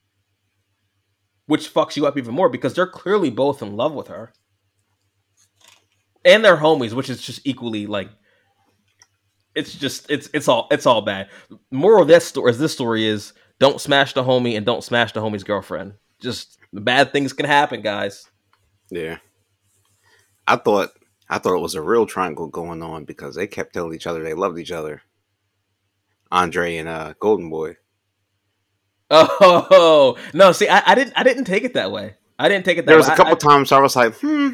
Which 1.47 1.73
fucks 1.73 1.95
you 1.95 2.08
up 2.08 2.17
even 2.17 2.34
more 2.34 2.49
because 2.49 2.73
they're 2.73 2.88
clearly 2.88 3.29
both 3.29 3.62
in 3.62 3.75
love 3.75 3.93
with 3.93 4.08
her. 4.08 4.34
And 6.23 6.43
they're 6.43 6.58
homies, 6.58 6.93
which 6.93 7.10
is 7.10 7.21
just 7.21 7.45
equally 7.45 7.86
like 7.86 8.10
it's 9.55 9.73
just 9.73 10.10
it's 10.10 10.29
it's 10.34 10.47
all 10.47 10.67
it's 10.69 10.86
all 10.86 11.01
bad. 11.01 11.29
Moral 11.71 12.03
of 12.03 12.08
this 12.08 12.25
story 12.25 12.51
is 12.51 12.60
this 12.60 12.73
story 12.73 13.05
is 13.05 13.34
don't 13.60 13.79
smash 13.79 14.13
the 14.13 14.23
homie 14.23 14.58
and 14.58 14.65
don't 14.65 14.84
smash 14.84 15.13
the 15.13 15.21
homie's 15.21 15.43
girlfriend. 15.43 15.93
Just 16.19 16.58
bad 16.73 17.12
things 17.12 17.34
can 17.34 17.45
happen, 17.45 17.81
guys. 17.81 18.29
Yeah. 18.89 19.17
I 20.47 20.58
thought 20.58 20.91
I 21.29 21.39
thought 21.39 21.55
it 21.55 21.62
was 21.62 21.75
a 21.75 21.81
real 21.81 22.05
triangle 22.05 22.47
going 22.47 22.84
on 22.84 23.05
because 23.05 23.36
they 23.36 23.47
kept 23.47 23.73
telling 23.73 23.93
each 23.95 24.08
other 24.08 24.23
they 24.23 24.34
loved 24.34 24.60
each 24.60 24.71
other. 24.71 25.01
Andre 26.31 26.77
and 26.77 26.89
uh, 26.89 27.13
Golden 27.19 27.49
Boy. 27.49 27.77
Oh 29.12 30.18
no! 30.34 30.52
See, 30.52 30.68
I, 30.68 30.82
I, 30.86 30.96
didn't. 30.96 31.13
I 31.15 31.24
didn't 31.24 31.46
take 31.46 31.63
it 31.63 31.74
that 31.76 31.91
way. 31.91 32.15
I 32.39 32.50
didn't 32.50 32.65
take 32.65 32.78
it. 32.78 32.86
that 32.86 32.91
way. 32.91 32.94
There 32.94 32.98
was 32.98 33.08
way. 33.08 33.13
a 33.13 33.18
couple 33.18 33.34
I, 33.34 33.56
times 33.56 33.72
I 33.72 33.80
was 33.80 33.96
like, 33.96 34.15
hmm. 34.15 34.52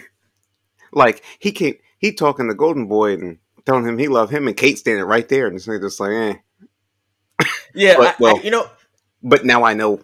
like 0.92 1.24
he 1.40 1.52
can't. 1.52 1.78
He 2.00 2.12
talking 2.14 2.48
to 2.50 2.56
Golden 2.56 2.88
Boy 2.88 3.14
and 3.14 3.38
telling 3.66 3.86
him 3.86 3.98
he 3.98 4.08
love 4.08 4.30
him, 4.30 4.48
and 4.48 4.58
Kate 4.58 4.78
standing 4.78 5.06
right 5.06 5.28
there, 5.30 5.48
and 5.48 5.58
just 5.60 6.00
like, 6.00 6.12
eh. 6.12 6.34
Yeah, 7.74 7.96
But, 7.98 8.08
I- 8.08 8.16
well- 8.20 8.42
you 8.42 8.52
know, 8.52 8.68
But 9.24 9.46
now 9.46 9.64
I 9.64 9.74
know 9.74 10.02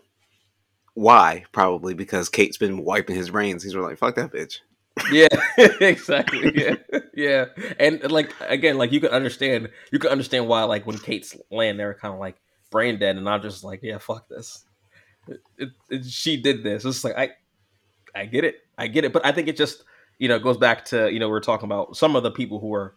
why. 0.94 1.46
Probably 1.52 1.94
because 1.94 2.30
Kate's 2.30 2.58
been 2.58 2.84
wiping 2.84 3.16
his 3.16 3.30
brains. 3.32 3.64
He's 3.64 3.76
like, 3.76 3.98
fuck 3.98 4.16
that 4.16 4.32
bitch. 4.32 4.60
yeah, 5.12 5.28
exactly. 5.80 6.52
Yeah, 6.56 6.76
yeah, 7.14 7.46
and 7.80 8.12
like 8.12 8.34
again, 8.42 8.80
like 8.80 8.92
you 8.92 9.00
can 9.00 9.12
understand, 9.12 9.70
you 9.92 10.00
can 10.00 10.10
understand 10.10 10.48
why, 10.48 10.64
like 10.64 10.88
when 10.88 10.98
Kate's 10.98 11.36
laying 11.52 11.78
there, 11.78 11.94
kind 11.94 12.16
of 12.16 12.20
like 12.20 12.38
brain 12.70 13.00
dead, 13.00 13.18
and 13.18 13.30
I'm 13.30 13.42
just 13.42 13.64
like, 13.64 13.82
yeah, 13.84 13.98
fuck 13.98 14.28
this. 14.28 14.66
It, 15.28 15.42
it, 15.58 15.70
it- 15.90 16.06
she 16.06 16.42
did 16.42 16.64
this. 16.64 16.86
It's 16.86 17.04
like 17.04 17.18
I, 17.18 17.32
I 18.16 18.26
get 18.26 18.44
it, 18.44 18.58
I 18.78 18.88
get 18.88 19.06
it, 19.06 19.14
but 19.14 19.26
I 19.26 19.32
think 19.32 19.48
it 19.48 19.58
just, 19.58 19.84
you 20.20 20.28
know, 20.28 20.40
goes 20.40 20.58
back 20.58 20.86
to 20.86 21.12
you 21.12 21.20
know 21.20 21.30
we 21.30 21.36
are 21.38 21.42
talking 21.42 21.66
about 21.66 21.98
some 21.98 22.16
of 22.16 22.24
the 22.24 22.32
people 22.32 22.60
who 22.60 22.74
are 22.74 22.96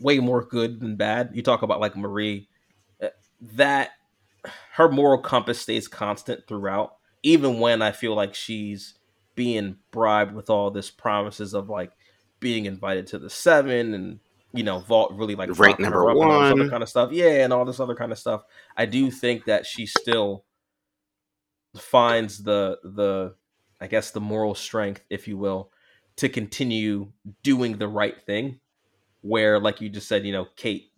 way 0.00 0.18
more 0.18 0.44
good 0.44 0.80
than 0.80 0.96
bad. 0.96 1.30
You 1.34 1.42
talk 1.42 1.62
about 1.62 1.80
like 1.80 1.96
Marie, 1.96 2.48
uh, 3.02 3.08
that 3.54 3.90
her 4.72 4.90
moral 4.90 5.20
compass 5.20 5.60
stays 5.60 5.88
constant 5.88 6.46
throughout, 6.46 6.96
even 7.22 7.60
when 7.60 7.82
I 7.82 7.92
feel 7.92 8.14
like 8.14 8.34
she's 8.34 8.94
being 9.34 9.76
bribed 9.90 10.34
with 10.34 10.50
all 10.50 10.70
this 10.70 10.90
promises 10.90 11.54
of 11.54 11.68
like 11.68 11.92
being 12.40 12.66
invited 12.66 13.06
to 13.08 13.18
the 13.18 13.30
seven 13.30 13.94
and 13.94 14.20
you 14.52 14.62
know 14.62 14.80
Vought 14.80 15.16
really 15.16 15.34
like 15.34 15.58
Rank 15.58 15.78
number 15.78 16.10
up 16.10 16.16
and 16.16 16.24
all 16.24 16.40
this 16.40 16.52
other 16.52 16.60
one. 16.62 16.70
kind 16.70 16.82
of 16.82 16.88
stuff. 16.88 17.12
Yeah 17.12 17.44
and 17.44 17.52
all 17.52 17.64
this 17.64 17.80
other 17.80 17.94
kind 17.94 18.12
of 18.12 18.18
stuff. 18.18 18.42
I 18.76 18.86
do 18.86 19.10
think 19.10 19.44
that 19.46 19.66
she 19.66 19.86
still 19.86 20.44
finds 21.76 22.42
the 22.42 22.78
the 22.82 23.34
i 23.80 23.86
guess 23.86 24.10
the 24.10 24.20
moral 24.20 24.54
strength 24.54 25.04
if 25.10 25.28
you 25.28 25.36
will 25.36 25.70
to 26.16 26.28
continue 26.28 27.12
doing 27.42 27.76
the 27.76 27.86
right 27.86 28.22
thing 28.22 28.58
where 29.20 29.60
like 29.60 29.80
you 29.80 29.88
just 29.88 30.08
said 30.08 30.24
you 30.24 30.32
know 30.32 30.46
kate 30.56 30.90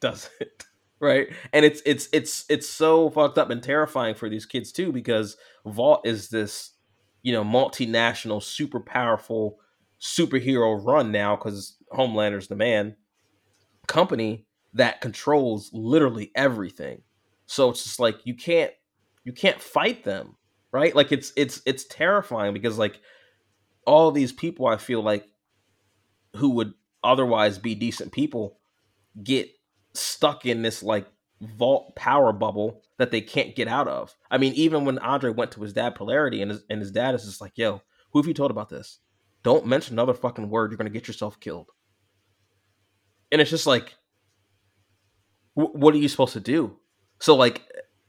doesn't 0.00 0.66
right? 1.00 1.28
And 1.52 1.64
it's 1.64 1.82
it's 1.84 2.08
it's 2.12 2.44
it's 2.48 2.68
so 2.68 3.10
fucked 3.10 3.38
up 3.38 3.50
and 3.50 3.62
terrifying 3.62 4.14
for 4.14 4.28
these 4.28 4.46
kids 4.46 4.72
too 4.72 4.90
because 4.90 5.36
Vought 5.66 6.06
is 6.06 6.28
this 6.30 6.72
you 7.22 7.32
know 7.32 7.44
multinational 7.44 8.42
super 8.42 8.80
powerful 8.80 9.58
superhero 10.00 10.84
run 10.84 11.12
now 11.12 11.36
because 11.36 11.76
homelander's 11.94 12.48
the 12.48 12.56
man 12.56 12.96
company 13.86 14.46
that 14.72 15.00
controls 15.00 15.70
literally 15.72 16.30
everything 16.34 17.02
so 17.46 17.70
it's 17.70 17.84
just 17.84 18.00
like 18.00 18.18
you 18.24 18.34
can't 18.34 18.72
you 19.24 19.32
can't 19.32 19.60
fight 19.60 20.04
them 20.04 20.36
right 20.72 20.94
like 20.94 21.12
it's 21.12 21.32
it's 21.36 21.60
it's 21.66 21.84
terrifying 21.84 22.52
because 22.52 22.78
like 22.78 23.00
all 23.86 24.10
these 24.10 24.32
people 24.32 24.66
i 24.66 24.76
feel 24.76 25.02
like 25.02 25.26
who 26.36 26.50
would 26.50 26.72
otherwise 27.02 27.58
be 27.58 27.74
decent 27.74 28.10
people 28.10 28.58
get 29.22 29.48
stuck 29.92 30.44
in 30.46 30.62
this 30.62 30.82
like 30.82 31.06
Vought 31.40 31.94
power 31.94 32.32
bubble 32.32 32.82
that 32.98 33.10
they 33.10 33.20
can't 33.20 33.54
get 33.54 33.68
out 33.68 33.88
of. 33.88 34.16
I 34.30 34.38
mean, 34.38 34.54
even 34.54 34.84
when 34.84 34.98
Andre 34.98 35.30
went 35.30 35.52
to 35.52 35.62
his 35.62 35.72
dad 35.72 35.94
polarity 35.94 36.40
and 36.40 36.50
his, 36.50 36.64
and 36.70 36.80
his 36.80 36.90
dad 36.90 37.14
is 37.14 37.24
just 37.24 37.40
like, 37.40 37.52
yo, 37.56 37.82
who 38.12 38.18
have 38.20 38.26
you 38.26 38.34
told 38.34 38.50
about 38.50 38.68
this? 38.68 39.00
Don't 39.42 39.66
mention 39.66 39.94
another 39.94 40.14
fucking 40.14 40.48
word. 40.48 40.70
You're 40.70 40.78
going 40.78 40.90
to 40.90 40.98
get 40.98 41.08
yourself 41.08 41.38
killed. 41.40 41.70
And 43.32 43.40
it's 43.40 43.50
just 43.50 43.66
like, 43.66 43.94
wh- 45.54 45.74
what 45.74 45.94
are 45.94 45.98
you 45.98 46.08
supposed 46.08 46.32
to 46.34 46.40
do? 46.40 46.76
So, 47.20 47.34
like, 47.36 47.62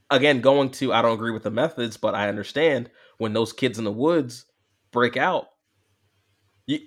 again, 0.10 0.42
going 0.42 0.70
to, 0.72 0.94
I 0.94 1.02
don't 1.02 1.14
agree 1.14 1.32
with 1.32 1.44
the 1.44 1.52
methods, 1.52 1.98
but 1.98 2.16
I 2.16 2.28
understand 2.30 2.90
when 3.18 3.34
those 3.34 3.54
kids 3.54 3.78
in 3.78 3.86
the 3.86 3.92
woods 3.92 4.46
break 4.92 5.18
out, 5.18 5.48
you, 6.68 6.80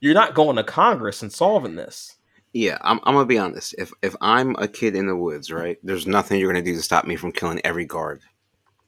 you're 0.00 0.14
not 0.14 0.34
going 0.34 0.56
to 0.56 0.64
Congress 0.64 1.22
and 1.22 1.32
solving 1.32 1.76
this. 1.76 2.16
Yeah, 2.52 2.78
I'm, 2.80 3.00
I'm 3.02 3.12
gonna 3.14 3.26
be 3.26 3.36
honest. 3.36 3.74
If 3.76 3.92
if 4.00 4.16
I'm 4.22 4.56
a 4.58 4.66
kid 4.66 4.96
in 4.96 5.06
the 5.06 5.16
woods, 5.16 5.50
right, 5.52 5.76
there's 5.82 6.06
nothing 6.06 6.40
you're 6.40 6.50
gonna 6.50 6.64
do 6.64 6.74
to 6.74 6.80
stop 6.82 7.04
me 7.04 7.14
from 7.14 7.30
killing 7.30 7.60
every 7.64 7.84
guard 7.84 8.22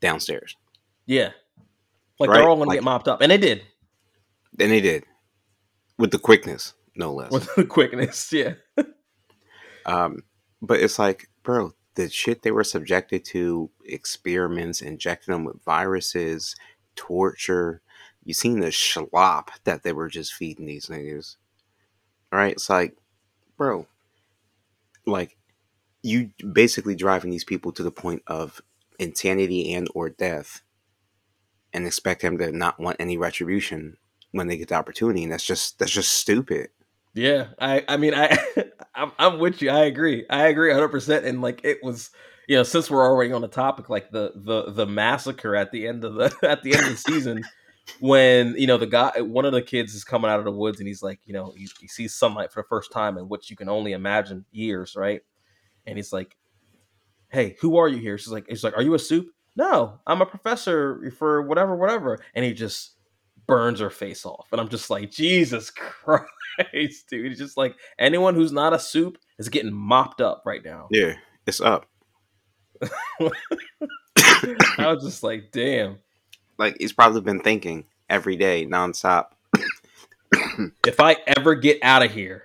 downstairs. 0.01 0.57
Yeah. 1.05 1.33
Like 2.19 2.31
Right, 2.31 2.39
they're 2.39 2.49
all 2.49 2.57
gonna 2.57 2.69
like- 2.71 2.77
get 2.79 2.85
mopped 2.85 3.09
up. 3.09 3.21
And 3.21 3.31
they 3.31 3.37
did 3.37 3.61
And 4.59 4.71
they 4.73 4.81
did, 4.81 5.05
with 5.99 6.13
the 6.13 6.19
quickness, 6.19 6.73
no 6.99 7.15
less. 7.15 7.31
with 7.31 7.55
the 7.55 7.65
quickness. 7.65 8.33
Yeah. 8.33 8.55
Um, 9.87 10.23
but 10.61 10.81
it's 10.81 10.99
like, 10.99 11.29
bro, 11.43 11.73
the 11.95 12.11
shit 12.11 12.43
they 12.43 12.51
were 12.51 12.65
subjected 12.65 13.25
to, 13.27 13.71
experiments, 13.85 14.83
injecting 14.83 15.33
them 15.33 15.45
with 15.45 15.65
viruses, 15.65 16.55
torture. 16.95 17.81
You 18.23 18.35
seen 18.35 18.61
the 18.61 18.67
schlop 18.67 19.49
that 19.65 19.83
they 19.83 19.93
were 19.93 20.09
just 20.09 20.35
feeding 20.35 20.67
these 20.67 20.87
niggas, 20.87 21.37
right? 22.31 22.53
It's 22.53 22.69
like, 22.69 22.97
bro, 23.57 23.87
like 25.07 25.39
you 26.03 26.31
basically 26.53 26.95
driving 26.95 27.31
these 27.31 27.45
people 27.45 27.73
to 27.73 27.83
the 27.83 27.91
point 27.91 28.23
of 28.27 28.61
insanity 28.99 29.73
and 29.73 29.89
or 29.95 30.11
death, 30.11 30.63
and 31.73 31.87
expect 31.87 32.23
them 32.23 32.37
to 32.39 32.53
not 32.53 32.79
want 32.79 32.97
any 33.01 33.17
retribution 33.17 33.97
when 34.33 34.47
they 34.49 34.57
get 34.57 34.69
the 34.69 34.75
opportunity, 34.75 35.23
and 35.23 35.33
that's 35.33 35.47
just 35.47 35.79
that's 35.79 35.93
just 35.93 36.13
stupid. 36.13 36.69
Yeah. 37.15 37.49
I 37.59 37.85
I 37.89 37.97
mean 37.97 38.15
I 38.15 38.37
I'm, 38.95 39.13
I'm 39.19 39.39
with 39.39 39.63
you. 39.63 39.71
I 39.71 39.85
agree. 39.85 40.25
I 40.31 40.49
agree 40.49 40.71
100% 40.71 41.25
and 41.25 41.41
like 41.43 41.61
it 41.65 41.79
was 41.83 42.11
you 42.49 42.57
know, 42.57 42.63
since 42.63 42.91
we're 42.91 43.05
already 43.05 43.33
on 43.33 43.43
the 43.43 43.49
topic 43.49 43.89
like 43.91 44.11
the 44.11 44.33
the 44.37 44.73
the 44.73 44.87
massacre 44.87 45.55
at 45.57 45.71
the 45.73 45.87
end 45.87 46.05
of 46.05 46.15
the 46.15 46.35
at 46.49 46.63
the 46.63 46.75
end 46.75 46.85
of 46.87 46.91
the 46.93 46.97
season 46.97 47.43
when 48.01 48.55
you 48.57 48.67
know 48.67 48.77
the 48.79 48.87
guy 48.87 49.13
one 49.21 49.45
of 49.47 49.53
the 49.53 49.63
kids 49.63 49.95
is 49.95 50.05
coming 50.05 50.31
out 50.31 50.39
of 50.39 50.45
the 50.45 50.53
woods 50.53 50.79
and 50.81 50.89
he's 50.89 51.03
like, 51.03 51.21
you 51.27 51.33
know, 51.33 51.53
he, 51.57 51.69
he 51.81 51.89
sees 51.89 52.15
sunlight 52.15 52.53
for 52.53 52.63
the 52.63 52.69
first 52.69 52.93
time 52.93 53.19
in 53.19 53.29
which 53.29 53.51
you 53.51 53.57
can 53.57 53.69
only 53.69 53.93
imagine 53.93 54.45
years, 54.53 54.95
right? 54.97 55.23
And 55.87 55.99
he's 55.99 56.13
like, 56.13 56.37
"Hey, 57.31 57.57
who 57.61 57.77
are 57.79 57.89
you 57.89 57.99
here?" 57.99 58.19
She's 58.19 58.33
like, 58.33 58.47
"He's 58.49 58.65
like, 58.65 58.77
are 58.77 58.83
you 58.83 58.95
a 58.95 58.99
soup?" 58.99 59.29
No, 59.57 60.01
I'm 60.07 60.23
a 60.23 60.27
professor 60.27 61.13
for 61.19 61.43
whatever, 61.43 61.77
whatever. 61.77 62.21
And 62.35 62.45
he 62.45 62.55
just 62.55 62.97
burns 63.49 63.81
her 63.81 63.91
face 63.91 64.25
off, 64.25 64.47
and 64.53 64.61
I'm 64.61 64.69
just 64.69 64.91
like, 64.91 65.11
Jesus 65.11 65.71
Christ, 66.05 67.09
dude! 67.09 67.33
It's 67.33 67.41
just 67.41 67.57
like 67.57 67.75
anyone 67.99 68.37
who's 68.37 68.53
not 68.53 68.73
a 68.73 68.79
soup 68.79 69.19
is 69.39 69.49
getting 69.49 69.73
mopped 69.73 70.21
up 70.21 70.43
right 70.47 70.65
now. 70.65 70.87
Yeah, 70.93 71.15
it's 71.47 71.61
up. 71.61 71.87
I 73.19 74.93
was 74.93 75.03
just 75.03 75.25
like, 75.25 75.51
damn. 75.51 75.99
Like 76.59 76.77
he's 76.79 76.93
probably 76.93 77.21
been 77.23 77.41
thinking 77.41 77.85
every 78.09 78.37
day, 78.37 78.67
nonstop. 78.67 79.31
If 80.87 81.01
I 81.01 81.17
ever 81.37 81.55
get 81.55 81.79
out 81.83 82.03
of 82.03 82.13
here, 82.13 82.45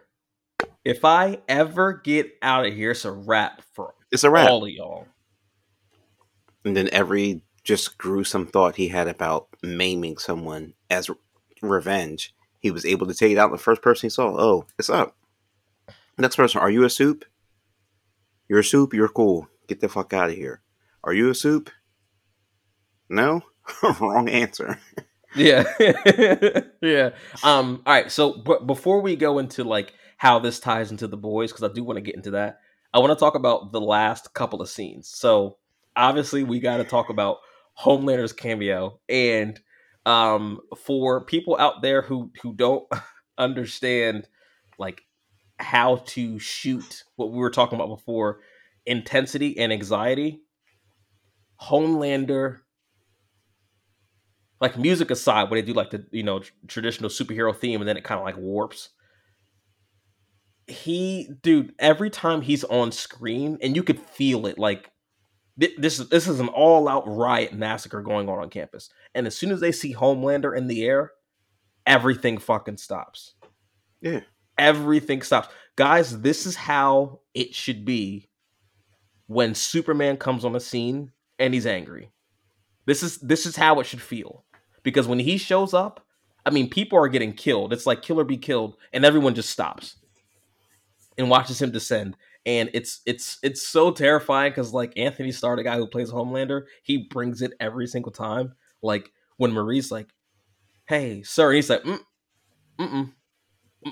if 0.86 1.04
I 1.04 1.40
ever 1.48 1.94
get 1.94 2.32
out 2.42 2.66
of 2.66 2.74
here, 2.74 2.92
it's 2.92 3.06
a 3.06 3.12
wrap 3.12 3.62
for 3.74 3.94
It's 4.12 4.24
a 4.24 4.30
wrap. 4.30 4.50
all 4.50 4.64
of 4.64 4.70
y'all. 4.70 5.08
And 6.66 6.78
then 6.78 6.90
every 6.92 7.42
just 7.64 7.98
gruesome 7.98 8.46
thought 8.46 8.76
he 8.76 8.88
had 8.88 9.08
about 9.08 9.48
maiming 9.64 10.18
someone 10.18 10.74
as 10.94 11.10
revenge, 11.62 12.34
he 12.60 12.72
was 12.72 12.86
able 12.86 13.08
to 13.08 13.14
take 13.14 13.32
it 13.32 13.38
out. 13.38 13.52
The 13.52 13.58
first 13.58 13.82
person 13.82 14.08
he 14.08 14.10
saw, 14.10 14.28
oh, 14.38 14.66
it's 14.78 14.90
up. 14.90 15.16
Next 16.18 16.36
person, 16.36 16.62
are 16.62 16.70
you 16.70 16.84
a 16.84 16.90
soup? 16.90 17.26
You're 18.48 18.60
a 18.60 18.64
soup. 18.64 18.94
You're 18.94 19.10
cool. 19.10 19.48
Get 19.68 19.82
the 19.82 19.90
fuck 19.90 20.14
out 20.14 20.30
of 20.30 20.36
here. 20.36 20.62
Are 21.04 21.14
you 21.14 21.30
a 21.30 21.36
soup? 21.36 21.70
No, 23.10 23.42
wrong 24.00 24.30
answer. 24.30 24.80
Yeah. 25.36 25.64
yeah. 26.82 27.10
Um 27.44 27.82
all 27.86 27.94
right, 27.94 28.12
so 28.12 28.34
but 28.34 28.68
before 28.68 29.02
we 29.02 29.16
go 29.16 29.40
into 29.40 29.64
like 29.64 29.94
how 30.18 30.40
this 30.40 30.60
ties 30.60 30.92
into 30.92 31.08
the 31.08 31.18
boys 31.18 31.52
cuz 31.52 31.64
I 31.64 31.74
do 31.74 31.84
want 31.84 31.98
to 31.98 32.02
get 32.02 32.16
into 32.16 32.32
that. 32.32 32.60
I 32.94 33.00
want 33.00 33.12
to 33.12 33.20
talk 33.20 33.36
about 33.36 33.72
the 33.72 33.82
last 33.82 34.34
couple 34.34 34.62
of 34.62 34.70
scenes. 34.70 35.08
So, 35.08 35.58
obviously 35.96 36.44
we 36.44 36.60
got 36.60 36.78
to 36.78 36.84
talk 36.84 37.10
about 37.10 37.38
Homelander's 37.74 38.34
cameo 38.34 39.00
and 39.10 39.60
um 40.06 40.60
for 40.78 41.24
people 41.26 41.56
out 41.58 41.82
there 41.82 42.02
who 42.02 42.32
who 42.42 42.54
don't 42.54 42.86
understand 43.38 44.28
like 44.78 45.02
how 45.60 45.98
to 46.06 46.38
shoot 46.40 47.04
what 47.16 47.32
we 47.32 47.38
were 47.38 47.50
talking 47.50 47.78
about 47.78 47.88
before 47.88 48.40
intensity 48.86 49.58
and 49.58 49.72
anxiety 49.72 50.42
Homelander 51.62 52.60
like 54.64 54.78
music 54.78 55.12
aside, 55.12 55.50
when 55.50 55.58
they 55.58 55.62
do 55.62 55.74
like 55.74 55.90
the 55.90 56.06
you 56.12 56.24
know 56.24 56.40
tr- 56.40 56.54
traditional 56.68 57.10
superhero 57.10 57.54
theme, 57.54 57.82
and 57.82 57.88
then 57.88 57.98
it 57.98 58.06
kind 58.06 58.18
of 58.18 58.24
like 58.24 58.38
warps. 58.38 58.90
He, 60.68 61.30
dude, 61.42 61.74
every 61.80 62.10
time 62.10 62.42
he's 62.42 62.64
on 62.64 62.94
screen, 62.94 63.58
and 63.62 63.76
you 63.76 63.84
could 63.84 64.00
feel 64.00 64.46
it, 64.48 64.58
like 64.58 64.90
this 65.58 66.00
is 66.00 66.10
this 66.10 66.28
is 66.28 66.40
an 66.40 66.48
all 66.50 66.88
out 66.88 67.04
riot 67.08 67.54
massacre 67.54 68.02
going 68.02 68.30
on 68.30 68.40
on 68.40 68.50
campus. 68.50 68.90
And 69.14 69.28
as 69.28 69.38
soon 69.38 69.52
as 69.52 69.60
they 69.60 69.72
see 69.72 69.94
Homelander 69.94 70.56
in 70.58 70.68
the 70.68 70.84
air, 70.84 71.12
everything 71.86 72.38
fucking 72.38 72.78
stops. 72.78 73.34
Yeah. 74.02 74.22
Everything 74.58 75.22
stops, 75.22 75.50
guys. 75.76 76.22
This 76.22 76.46
is 76.46 76.56
how 76.56 77.22
it 77.34 77.56
should 77.56 77.86
be 77.86 78.30
when 79.28 79.56
Superman 79.56 80.18
comes 80.18 80.46
on 80.46 80.54
the 80.54 80.60
scene 80.60 81.12
and 81.40 81.54
he's 81.54 81.66
angry. 81.66 82.12
This 82.86 83.02
is 83.02 83.18
this 83.20 83.46
is 83.46 83.56
how 83.56 83.80
it 83.80 83.86
should 83.86 84.02
feel. 84.02 84.46
Because 84.84 85.08
when 85.08 85.20
he 85.20 85.38
shows 85.38 85.74
up, 85.74 86.06
I 86.46 86.50
mean, 86.50 86.70
people 86.70 87.00
are 87.00 87.08
getting 87.08 87.34
killed. 87.34 87.72
It's 87.72 87.86
like 87.86 88.02
kill 88.02 88.20
or 88.20 88.26
be 88.26 88.38
killed, 88.38 88.76
and 88.92 89.06
everyone 89.06 89.34
just 89.34 89.50
stops 89.50 89.96
and 91.18 91.30
watches 91.30 91.62
him 91.62 91.72
descend. 91.72 92.18
And 92.46 92.70
it's 92.74 93.02
it's 93.06 93.40
it's 93.42 93.66
so 93.66 93.92
terrifying 93.92 94.52
because 94.52 94.74
like 94.74 94.98
Anthony 94.98 95.32
Starr, 95.32 95.56
the 95.56 95.64
guy 95.64 95.78
who 95.78 95.88
plays 95.88 96.12
Homelander, 96.12 96.64
he 96.84 96.98
brings 96.98 97.42
it 97.42 97.54
every 97.60 97.88
single 97.88 98.12
time. 98.12 98.54
Like 98.82 99.12
when 99.38 99.54
Marie's 99.54 99.92
like, 99.92 100.10
"Hey, 100.86 101.24
sir," 101.24 101.54
he's 101.54 101.70
like, 101.70 101.84
mm, 101.84 102.00
"Mm, 102.80 103.14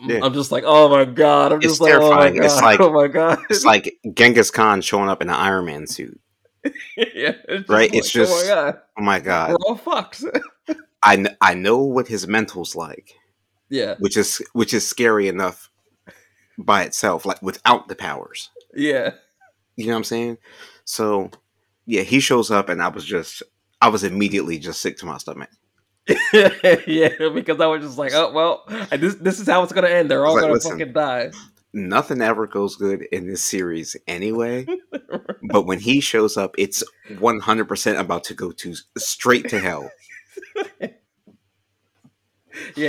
yeah. 0.03 0.19
I'm 0.21 0.33
just 0.33 0.51
like, 0.51 0.63
oh 0.65 0.89
my 0.89 1.05
god! 1.05 1.53
I'm 1.53 1.59
it's 1.59 1.77
just 1.77 1.83
terrifying. 1.83 2.37
like, 2.39 2.39
oh 2.39 2.39
my 2.39 2.39
god! 2.39 2.45
It's 2.45 2.61
like, 2.61 2.79
oh 2.81 2.93
my 2.93 3.07
god! 3.07 3.39
it's 3.49 3.65
like 3.65 3.97
Genghis 4.13 4.51
Khan 4.51 4.81
showing 4.81 5.09
up 5.09 5.21
in 5.21 5.29
an 5.29 5.35
Iron 5.35 5.65
Man 5.65 5.87
suit. 5.87 6.19
yeah, 6.97 7.33
it's 7.47 7.69
right. 7.69 7.93
it's 7.93 8.11
just, 8.11 8.31
oh 8.31 8.41
my 8.41 8.47
god! 8.47 8.79
Oh 8.97 9.01
my 9.01 9.19
god! 9.19 9.49
We're 9.49 9.67
all 9.67 9.75
fucked. 9.75 10.23
I 11.03 11.25
I 11.41 11.53
know 11.55 11.79
what 11.79 12.07
his 12.07 12.27
mental's 12.27 12.75
like. 12.75 13.13
Yeah, 13.69 13.95
which 13.99 14.17
is 14.17 14.41
which 14.53 14.73
is 14.73 14.87
scary 14.87 15.27
enough 15.27 15.70
by 16.57 16.83
itself, 16.83 17.25
like 17.25 17.41
without 17.41 17.87
the 17.87 17.95
powers. 17.95 18.49
Yeah, 18.73 19.11
you 19.75 19.87
know 19.87 19.93
what 19.93 19.97
I'm 19.97 20.03
saying. 20.05 20.37
So, 20.85 21.29
yeah, 21.85 22.03
he 22.03 22.19
shows 22.19 22.51
up, 22.51 22.69
and 22.69 22.81
I 22.81 22.89
was 22.89 23.05
just, 23.05 23.43
I 23.81 23.89
was 23.89 24.03
immediately 24.03 24.59
just 24.59 24.81
sick 24.81 24.97
to 24.97 25.05
my 25.05 25.17
stomach. 25.17 25.49
yeah, 26.33 27.09
because 27.33 27.59
I 27.61 27.67
was 27.67 27.83
just 27.83 27.97
like, 27.97 28.13
oh 28.13 28.31
well, 28.33 28.63
this 28.91 29.15
this 29.15 29.39
is 29.39 29.47
how 29.47 29.63
it's 29.63 29.73
gonna 29.73 29.87
end. 29.87 30.09
They're 30.09 30.25
all 30.25 30.33
Like, 30.35 30.41
gonna 30.43 30.53
listen. 30.53 30.71
fucking 30.79 30.93
die. 30.93 31.31
Nothing 31.73 32.21
ever 32.21 32.47
goes 32.47 32.75
good 32.75 33.03
in 33.13 33.27
this 33.27 33.41
series 33.41 33.95
anyway. 34.07 34.65
but 35.51 35.65
when 35.65 35.79
he 35.79 36.01
shows 36.01 36.35
up, 36.35 36.53
it's 36.57 36.83
100% 37.09 37.99
about 37.99 38.25
to 38.25 38.33
go 38.33 38.51
to 38.51 38.75
straight 38.97 39.47
to 39.49 39.59
hell. 39.59 39.89
yeah, 40.81 40.89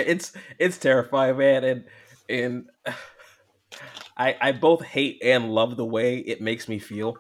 it's 0.01 0.33
it's 0.59 0.79
terrifying, 0.79 1.37
man, 1.37 1.65
and 1.65 1.85
and 2.29 2.67
I 4.23 4.37
I 4.41 4.53
both 4.53 4.85
hate 4.85 5.21
and 5.25 5.53
love 5.53 5.77
the 5.77 5.85
way 5.85 6.19
it 6.19 6.41
makes 6.41 6.69
me 6.69 6.79
feel 6.79 7.17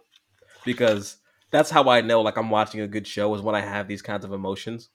because 0.65 1.17
that's 1.51 1.69
how 1.71 1.89
I 1.89 2.01
know 2.01 2.23
like 2.23 2.37
I'm 2.37 2.51
watching 2.51 2.81
a 2.81 2.87
good 2.87 3.09
show 3.09 3.35
is 3.35 3.43
when 3.43 3.57
I 3.57 3.61
have 3.61 3.89
these 3.89 4.03
kinds 4.03 4.25
of 4.25 4.33
emotions. 4.33 4.89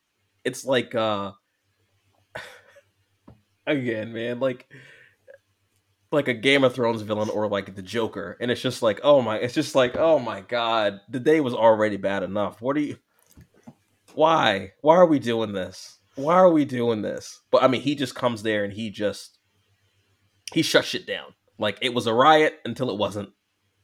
It's 0.46 0.64
like 0.64 0.96
uh 0.96 1.34
again, 3.68 4.14
man, 4.14 4.40
like 4.40 4.72
like 6.10 6.30
a 6.30 6.34
Game 6.34 6.64
of 6.64 6.74
Thrones 6.74 7.02
villain 7.02 7.30
or 7.30 7.50
like 7.50 7.76
the 7.76 7.82
Joker, 7.82 8.38
and 8.40 8.50
it's 8.50 8.62
just 8.62 8.82
like, 8.82 9.02
oh 9.04 9.22
my, 9.22 9.38
it's 9.40 9.54
just 9.54 9.76
like, 9.76 9.98
oh 9.98 10.18
my 10.18 10.40
god, 10.40 11.02
the 11.10 11.20
day 11.20 11.42
was 11.42 11.54
already 11.54 11.98
bad 11.98 12.24
enough. 12.24 12.62
What 12.62 12.78
are 12.78 12.82
you? 12.82 12.98
Why? 14.14 14.72
Why 14.80 14.96
are 14.96 15.06
we 15.06 15.20
doing 15.20 15.52
this? 15.52 16.00
Why 16.16 16.36
are 16.36 16.50
we 16.50 16.64
doing 16.64 17.02
this? 17.02 17.42
But 17.52 17.64
I 17.64 17.68
mean, 17.68 17.82
he 17.82 17.96
just 17.96 18.16
comes 18.16 18.44
there 18.44 18.64
and 18.64 18.72
he 18.72 18.92
just 18.92 19.40
he 20.54 20.62
shuts 20.62 20.88
shit 20.88 21.06
down. 21.06 21.34
Like 21.60 21.78
it 21.82 21.94
was 21.94 22.08
a 22.08 22.14
riot 22.14 22.60
until 22.66 22.90
it 22.90 22.98
wasn't. 22.98 23.30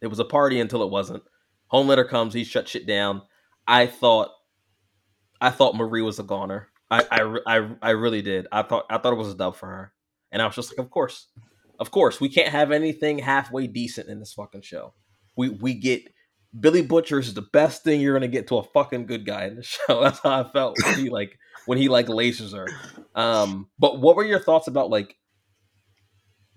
It 0.01 0.07
was 0.07 0.19
a 0.19 0.25
party 0.25 0.59
until 0.59 0.83
it 0.83 0.91
wasn't. 0.91 1.23
Homelander 1.71 2.07
comes, 2.07 2.33
he 2.33 2.43
shut 2.43 2.67
shit 2.67 2.85
down. 2.85 3.21
I 3.67 3.87
thought, 3.87 4.29
I 5.41 5.49
thought 5.49 5.75
Marie 5.75 6.01
was 6.01 6.19
a 6.19 6.23
goner. 6.23 6.69
I, 6.91 7.05
I, 7.09 7.37
I, 7.47 7.69
I 7.81 7.89
really 7.91 8.21
did. 8.21 8.47
I 8.51 8.61
thought, 8.63 8.85
I 8.89 8.97
thought 8.97 9.13
it 9.13 9.17
was 9.17 9.31
a 9.31 9.35
dub 9.35 9.55
for 9.55 9.67
her, 9.67 9.93
and 10.31 10.41
I 10.41 10.45
was 10.45 10.55
just 10.55 10.71
like, 10.71 10.85
of 10.85 10.91
course, 10.91 11.27
of 11.79 11.89
course, 11.89 12.21
we 12.21 12.29
can't 12.29 12.49
have 12.49 12.71
anything 12.71 13.17
halfway 13.17 13.65
decent 13.65 14.09
in 14.09 14.19
this 14.19 14.33
fucking 14.33 14.61
show. 14.61 14.93
We, 15.35 15.49
we 15.49 15.73
get 15.73 16.03
Billy 16.57 16.83
Butcher 16.83 17.19
is 17.19 17.33
the 17.33 17.41
best 17.41 17.83
thing 17.83 17.99
you're 17.99 18.13
gonna 18.13 18.27
get 18.27 18.47
to 18.47 18.57
a 18.57 18.63
fucking 18.63 19.07
good 19.07 19.25
guy 19.25 19.45
in 19.45 19.55
the 19.55 19.63
show. 19.63 20.03
That's 20.03 20.19
how 20.19 20.41
I 20.41 20.51
felt 20.51 20.77
when 20.83 20.99
he 20.99 21.09
like 21.09 21.37
when 21.65 21.77
he 21.77 21.89
like 21.89 22.07
lasers 22.07 22.55
her. 22.55 22.67
Um, 23.15 23.69
but 23.79 23.99
what 23.99 24.15
were 24.15 24.23
your 24.23 24.39
thoughts 24.39 24.67
about 24.67 24.89
like 24.89 25.15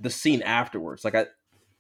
the 0.01 0.11
scene 0.11 0.43
afterwards? 0.43 1.05
Like 1.05 1.15
I 1.15 1.27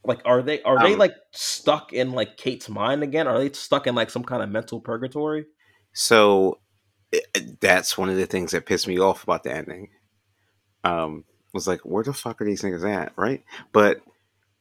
like 0.04 0.20
are 0.24 0.42
they 0.42 0.62
are 0.62 0.78
they 0.78 0.92
Um, 0.92 0.98
like 0.98 1.14
stuck 1.32 1.92
in 1.92 2.12
like 2.12 2.36
Kate's 2.36 2.68
mind 2.68 3.02
again? 3.02 3.26
Are 3.26 3.38
they 3.38 3.52
stuck 3.52 3.86
in 3.86 3.94
like 3.94 4.10
some 4.10 4.24
kind 4.24 4.42
of 4.42 4.50
mental 4.50 4.80
purgatory? 4.80 5.46
So 5.92 6.60
i- 7.14 7.20
that's 7.60 7.96
one 7.98 8.08
of 8.08 8.16
the 8.16 8.26
things 8.26 8.52
that 8.52 8.66
pissed 8.66 8.88
me 8.88 8.98
off 8.98 9.22
about 9.22 9.42
the 9.42 9.54
ending. 9.54 9.90
Um, 10.84 11.24
was 11.52 11.66
like, 11.66 11.80
where 11.80 12.04
the 12.04 12.12
fuck 12.12 12.40
are 12.40 12.44
these 12.44 12.62
niggas 12.62 12.88
at, 12.88 13.12
right? 13.16 13.42
But 13.72 14.00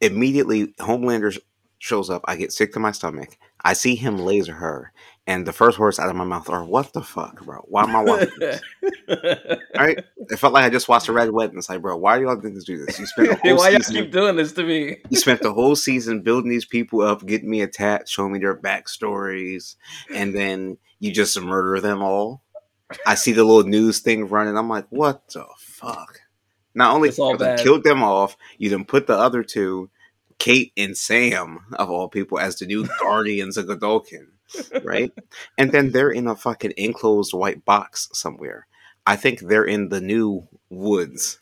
immediately, 0.01 0.67
Homelander 0.79 1.37
shows 1.79 2.09
up. 2.09 2.23
I 2.25 2.35
get 2.35 2.51
sick 2.53 2.73
to 2.73 2.79
my 2.79 2.91
stomach. 2.91 3.37
I 3.63 3.73
see 3.73 3.95
him 3.95 4.17
laser 4.17 4.53
her, 4.53 4.91
and 5.27 5.45
the 5.45 5.53
first 5.53 5.79
words 5.79 5.97
out 5.99 6.09
of 6.09 6.15
my 6.15 6.23
mouth 6.23 6.49
are, 6.49 6.63
"What 6.63 6.93
the 6.93 7.01
fuck, 7.01 7.43
bro? 7.43 7.57
Why 7.67 7.83
am 7.83 7.95
I 7.95 8.03
watching 8.03 8.29
this?" 8.39 8.61
right? 9.75 10.03
It 10.17 10.37
felt 10.37 10.53
like 10.53 10.65
I 10.65 10.69
just 10.69 10.87
watched 10.87 11.07
a 11.07 11.13
Red 11.13 11.31
Wedding. 11.31 11.57
It's 11.57 11.69
like, 11.69 11.81
bro, 11.81 11.97
why 11.97 12.17
do 12.17 12.23
y'all 12.25 12.35
niggas 12.35 12.65
do 12.65 12.85
this? 12.85 12.99
You 12.99 13.05
spent 13.05 13.29
the 13.29 13.35
whole 13.43 13.57
Why 13.57 13.69
y'all 13.69 13.79
keep 13.79 14.11
doing 14.11 14.35
this 14.35 14.53
to 14.53 14.63
me? 14.63 14.97
You 15.09 15.17
spent 15.17 15.41
the 15.41 15.53
whole 15.53 15.75
season 15.75 16.21
building 16.21 16.49
these 16.49 16.65
people 16.65 17.01
up, 17.01 17.25
getting 17.25 17.49
me 17.49 17.61
attached, 17.61 18.09
showing 18.09 18.33
me 18.33 18.39
their 18.39 18.55
backstories, 18.55 19.75
and 20.13 20.35
then 20.35 20.77
you 20.99 21.11
just 21.11 21.39
murder 21.41 21.79
them 21.79 22.01
all. 22.01 22.41
I 23.05 23.15
see 23.15 23.31
the 23.31 23.43
little 23.43 23.67
news 23.69 23.99
thing 23.99 24.27
running. 24.27 24.57
I'm 24.57 24.69
like, 24.69 24.85
what 24.89 25.27
the 25.29 25.45
fuck? 25.57 26.21
Not 26.75 26.93
only 26.93 27.09
It's 27.09 27.19
all 27.19 27.31
you 27.31 27.37
done 27.37 27.55
bad. 27.55 27.63
killed 27.63 27.83
them 27.83 28.03
off, 28.03 28.37
you 28.57 28.69
then 28.69 28.85
put 28.85 29.07
the 29.07 29.17
other 29.17 29.43
two, 29.43 29.89
Kate 30.37 30.71
and 30.77 30.95
Sam, 30.95 31.59
of 31.73 31.89
all 31.89 32.09
people, 32.09 32.37
as 32.37 32.57
the 32.57 32.65
new 32.65 32.85
guardians 33.01 33.57
of 33.57 33.65
Godolkin, 33.65 34.27
right? 34.83 35.11
and 35.57 35.71
then 35.71 35.91
they're 35.91 36.11
in 36.11 36.27
a 36.27 36.35
fucking 36.35 36.73
enclosed 36.77 37.33
white 37.33 37.65
box 37.65 38.09
somewhere. 38.13 38.67
I 39.05 39.15
think 39.15 39.39
they're 39.39 39.65
in 39.65 39.89
the 39.89 40.01
new 40.01 40.47
woods, 40.69 41.39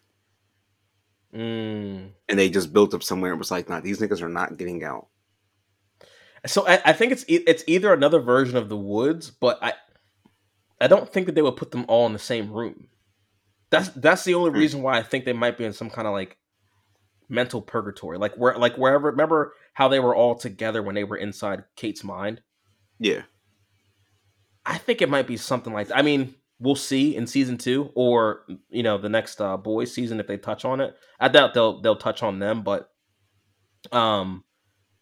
Mm. 1.34 2.12
and 2.30 2.40
they 2.40 2.50
just 2.50 2.74
built 2.74 2.94
up 2.94 3.02
somewhere. 3.02 3.32
and 3.32 3.40
was 3.40 3.50
like, 3.52 3.68
nah, 3.70 3.80
these 3.80 4.00
niggas 4.00 4.22
are 4.22 4.30
not 4.30 4.58
getting 4.58 4.84
out. 4.84 5.08
So 6.46 6.68
I, 6.68 6.80
I 6.86 6.94
think 6.94 7.12
it's 7.12 7.26
e- 7.28 7.44
it's 7.48 7.64
either 7.68 7.94
another 7.94 8.20
version 8.20 8.58
of 8.58 8.70
the 8.70 8.78
woods, 8.78 9.32
but 9.32 9.58
I 9.64 9.74
I 10.82 10.88
don't 10.88 11.12
think 11.12 11.26
that 11.28 11.36
they 11.36 11.42
would 11.42 11.56
put 11.56 11.72
them 11.72 11.86
all 11.88 12.06
in 12.06 12.14
the 12.14 12.20
same 12.20 12.52
room. 12.52 12.90
That's 13.72 13.90
that's 13.90 14.24
the 14.26 14.36
only 14.36 14.52
Hmm. 14.52 14.58
reason 14.58 14.82
why 14.84 14.98
I 14.98 15.04
think 15.04 15.26
they 15.26 15.34
might 15.34 15.58
be 15.58 15.66
in 15.66 15.74
some 15.74 15.90
kind 15.90 16.08
of 16.08 16.14
like 16.14 16.38
mental 17.30 17.62
purgatory, 17.62 18.18
like 18.18 18.36
where 18.36 18.58
like 18.58 18.76
wherever. 18.76 19.10
Remember 19.10 19.54
how 19.74 19.88
they 19.88 20.00
were 20.00 20.16
all 20.16 20.36
together 20.36 20.84
when 20.84 20.96
they 20.96 21.04
were 21.06 21.18
inside 21.18 21.64
Kate's 21.78 22.04
mind? 22.04 22.42
Yeah. 23.04 23.24
I 24.66 24.78
think 24.78 25.02
it 25.02 25.10
might 25.10 25.28
be 25.28 25.36
something 25.36 25.74
like 25.74 25.90
that. 25.90 25.98
I 25.98 26.02
mean, 26.04 26.36
we'll 26.60 26.76
see 26.76 27.18
in 27.18 27.28
season 27.28 27.58
two 27.58 27.92
or 27.96 28.46
you 28.70 28.82
know 28.82 28.98
the 28.98 29.10
next 29.10 29.42
uh, 29.42 29.58
boys 29.58 29.94
season 29.94 30.22
if 30.22 30.28
they 30.28 30.38
touch 30.38 30.64
on 30.64 30.80
it. 30.80 30.96
I 31.20 31.28
doubt 31.28 31.54
they'll 31.54 31.82
they'll 31.82 31.98
touch 31.98 32.24
on 32.24 32.40
them, 32.40 32.64
but 32.64 32.90
um, 33.92 34.46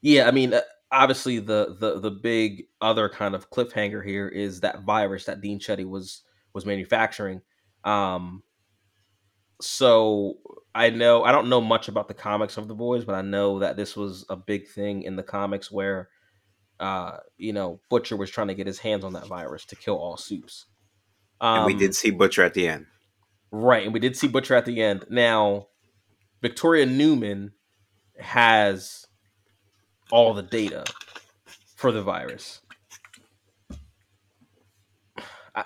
yeah. 0.01 0.27
I 0.27 0.31
mean, 0.31 0.55
uh, 0.55 0.61
obviously 0.91 1.37
the 1.37 1.77
the 1.79 1.99
the 1.99 2.09
big 2.09 2.63
other 2.81 3.07
kind 3.07 3.35
of 3.35 3.51
cliffhanger 3.51 4.03
here 4.03 4.27
is 4.27 4.61
that 4.61 4.81
virus 4.81 5.25
that 5.25 5.41
Dean 5.41 5.59
Shetty 5.59 5.87
was 5.87 6.23
was 6.53 6.65
manufacturing. 6.65 7.41
Um, 7.83 8.41
so 9.61 10.39
I 10.73 10.89
know 10.89 11.23
I 11.23 11.31
don't 11.31 11.49
know 11.49 11.61
much 11.61 11.87
about 11.87 12.07
the 12.07 12.15
comics 12.15 12.57
of 12.57 12.67
the 12.67 12.73
boys, 12.73 13.05
but 13.05 13.13
I 13.13 13.21
know 13.21 13.59
that 13.59 13.77
this 13.77 13.95
was 13.95 14.25
a 14.27 14.35
big 14.35 14.67
thing 14.67 15.03
in 15.03 15.15
the 15.15 15.23
comics 15.23 15.71
where 15.71 16.09
uh, 16.81 17.17
you 17.37 17.53
know, 17.53 17.79
Butcher 17.89 18.17
was 18.17 18.29
trying 18.31 18.47
to 18.47 18.55
get 18.55 18.67
his 18.67 18.79
hands 18.79 19.05
on 19.05 19.13
that 19.13 19.27
virus 19.27 19.63
to 19.65 19.75
kill 19.75 19.95
all 19.95 20.17
soups. 20.17 20.65
Um, 21.39 21.57
And 21.59 21.65
we 21.67 21.75
did 21.75 21.95
see 21.95 22.09
Butcher 22.11 22.43
at 22.43 22.53
the 22.55 22.67
end. 22.67 22.87
right, 23.51 23.83
and 23.85 23.93
we 23.93 23.99
did 23.99 24.17
see 24.17 24.27
Butcher 24.27 24.55
at 24.55 24.65
the 24.65 24.81
end. 24.81 25.05
Now, 25.09 25.67
Victoria 26.41 26.87
Neuman 26.87 27.51
has 28.19 29.05
all 30.11 30.33
the 30.33 30.41
data 30.43 30.83
for 31.75 31.91
the 31.91 32.01
virus. 32.01 32.61
I, 35.55 35.65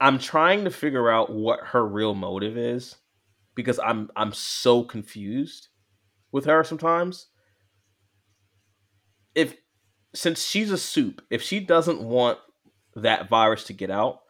I'm 0.00 0.18
trying 0.18 0.64
to 0.64 0.70
figure 0.70 1.08
out 1.08 1.32
what 1.32 1.60
her 1.68 1.86
real 1.86 2.14
motive 2.14 2.58
is 2.58 2.96
because 3.54 3.78
I'm 3.78 4.10
I'm 4.16 4.32
so 4.32 4.82
confused 4.82 5.68
with 6.32 6.44
her 6.46 6.64
sometimes. 6.64 7.26
If 9.34 9.54
since 10.14 10.44
she's 10.44 10.70
a 10.70 10.78
soup, 10.78 11.22
if 11.30 11.42
she 11.42 11.60
doesn't 11.60 12.00
want 12.02 12.38
that 12.94 13.28
virus 13.28 13.64
to 13.64 13.72
get 13.72 13.90
out, 13.90 14.20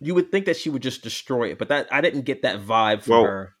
you 0.00 0.14
would 0.14 0.30
think 0.30 0.46
that 0.46 0.56
she 0.56 0.70
would 0.70 0.82
just 0.82 1.02
destroy 1.02 1.50
it. 1.50 1.58
But 1.58 1.68
that 1.68 1.88
I 1.92 2.00
didn't 2.00 2.22
get 2.22 2.42
that 2.42 2.60
vibe 2.60 3.02
from 3.02 3.12
Well, 3.12 3.24
her 3.24 3.54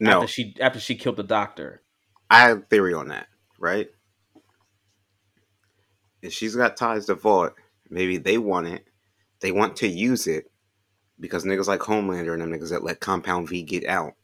No, 0.00 0.12
after 0.12 0.26
she 0.28 0.54
after 0.60 0.80
she 0.80 0.94
killed 0.94 1.16
the 1.16 1.22
doctor. 1.22 1.82
I 2.30 2.40
have 2.40 2.58
a 2.58 2.62
theory 2.62 2.94
on 2.94 3.08
that, 3.08 3.26
right? 3.58 3.88
If 6.22 6.32
she's 6.32 6.54
got 6.54 6.76
ties 6.76 7.06
to 7.06 7.14
Vought, 7.14 7.54
maybe 7.90 8.16
they 8.16 8.38
want 8.38 8.68
it. 8.68 8.86
They 9.40 9.50
want 9.52 9.76
to 9.76 9.88
use 9.88 10.26
it 10.26 10.50
because 11.18 11.44
niggas 11.44 11.66
like 11.66 11.80
Homelander 11.80 12.32
and 12.32 12.40
them 12.40 12.52
niggas 12.52 12.70
that 12.70 12.84
let 12.84 13.00
Compound 13.00 13.48
V 13.48 13.62
get 13.62 13.84
out, 13.86 14.14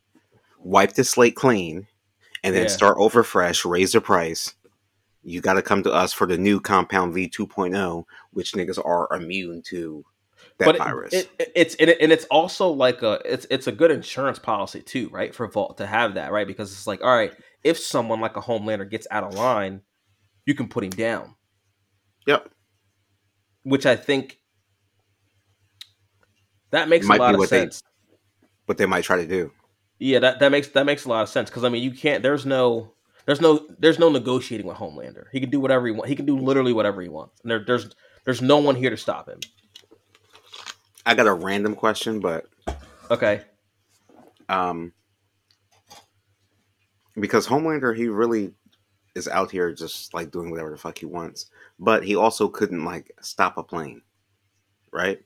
wipe 0.61 0.92
the 0.94 1.02
slate 1.04 1.35
clean, 1.35 1.88
and 2.44 2.54
then 2.54 2.62
Yeah. 2.64 2.68
start 2.68 2.96
over 2.98 3.22
fresh, 3.24 3.64
raise 3.64 3.92
the 3.92 4.00
price. 4.00 4.54
You 5.29 5.41
got 5.41 5.55
to 5.55 5.62
come 5.62 5.83
to 5.83 5.93
us 5.93 6.12
for 6.12 6.27
the 6.27 6.38
new 6.38 6.61
Compound 6.61 7.14
V 7.14 7.29
2.0, 7.29 8.05
which 8.33 8.53
niggas 8.53 8.85
are 8.85 9.09
immune 9.14 9.62
to 9.67 10.05
that 10.59 10.64
but 10.64 10.79
virus. 10.79 11.12
It, 11.12 11.31
it, 11.38 11.53
it's 11.55 11.75
and, 11.77 11.91
it, 11.91 11.99
and 12.01 12.12
it's 12.12 12.25
also 12.27 12.69
like 12.69 13.03
a 13.03 13.21
it's 13.25 13.47
it's 13.51 13.67
a 13.67 13.73
good 13.73 13.91
insurance 13.91 14.38
policy 14.38 14.83
too, 14.83 15.09
right? 15.11 15.35
For 15.35 15.47
Vought 15.49 15.77
to 15.79 15.87
have 15.87 16.14
that, 16.14 16.33
right? 16.33 16.47
Because 16.47 16.73
it's 16.73 16.87
like, 16.87 17.03
all 17.03 17.14
right, 17.14 17.33
if 17.64 17.79
someone 17.79 18.21
like 18.21 18.37
a 18.37 18.41
Homelander 18.41 18.88
gets 18.88 19.07
out 19.11 19.25
of 19.25 19.35
line, 19.35 19.83
you 20.47 20.55
can 20.55 20.69
put 20.69 20.85
him 20.85 20.91
down. 20.91 21.35
Yep. 22.27 22.51
Which 23.62 23.87
I 23.87 23.97
think 23.97 24.38
that 26.71 26.88
makes 26.88 27.09
a 27.09 27.14
lot 27.14 27.35
of 27.35 27.38
what 27.38 27.51
they- 27.51 27.61
sense. 27.61 27.83
what 28.67 28.79
they 28.79 28.87
might 28.87 29.05
try 29.05 29.17
to 29.17 29.27
do. 29.27 29.53
Yeah, 30.01 30.21
that, 30.21 30.38
that 30.38 30.53
makes 30.53 30.69
that 30.69 30.87
makes 30.87 31.07
a 31.07 31.09
lot 31.09 31.23
of 31.23 31.29
sense 31.29 31.51
because 31.51 31.64
I 31.64 31.69
mean 31.69 31.83
you 31.83 31.91
can't. 31.91 32.23
There's 32.23 32.47
no 32.47 32.93
there's 33.29 33.43
no 33.43 33.61
there's 33.79 33.99
no 33.99 34.09
negotiating 34.09 34.67
with 34.67 34.79
Homelander. 34.79 35.27
He 35.31 35.38
can 35.38 35.51
do 35.51 35.61
whatever 35.61 35.87
he 35.87 35.93
wants. 35.93 36.09
He 36.09 36.17
can 36.17 36.25
do 36.25 36.38
literally 36.38 36.73
whatever 36.73 37.03
he 37.03 37.11
wants. 37.11 37.38
And 37.43 37.51
there, 37.51 37.62
there's 37.62 37.91
there's 38.25 38.41
no 38.41 38.57
one 38.57 38.75
here 38.75 38.88
to 38.88 38.97
stop 38.97 39.29
him. 39.29 39.38
I 41.05 41.14
got 41.14 41.27
a 41.27 41.35
random 41.35 41.75
question, 41.75 42.21
but 42.21 42.47
Okay. 43.11 43.43
um, 44.49 44.95
because 47.21 47.47
Homelander, 47.47 47.95
he 47.95 48.09
really 48.09 48.55
is 49.14 49.29
out 49.29 49.51
here 49.51 49.75
just 49.75 50.14
like 50.14 50.31
doing 50.31 50.51
whatever 50.51 50.71
the 50.71 50.79
fuck 50.79 50.97
he 50.97 51.05
wants, 51.05 51.51
but 51.79 52.05
he 52.05 52.17
also 52.17 52.49
couldn't 52.49 52.87
like 52.87 53.12
stop 53.21 53.59
a 53.59 53.62
plane, 53.62 54.01
right? 54.91 55.21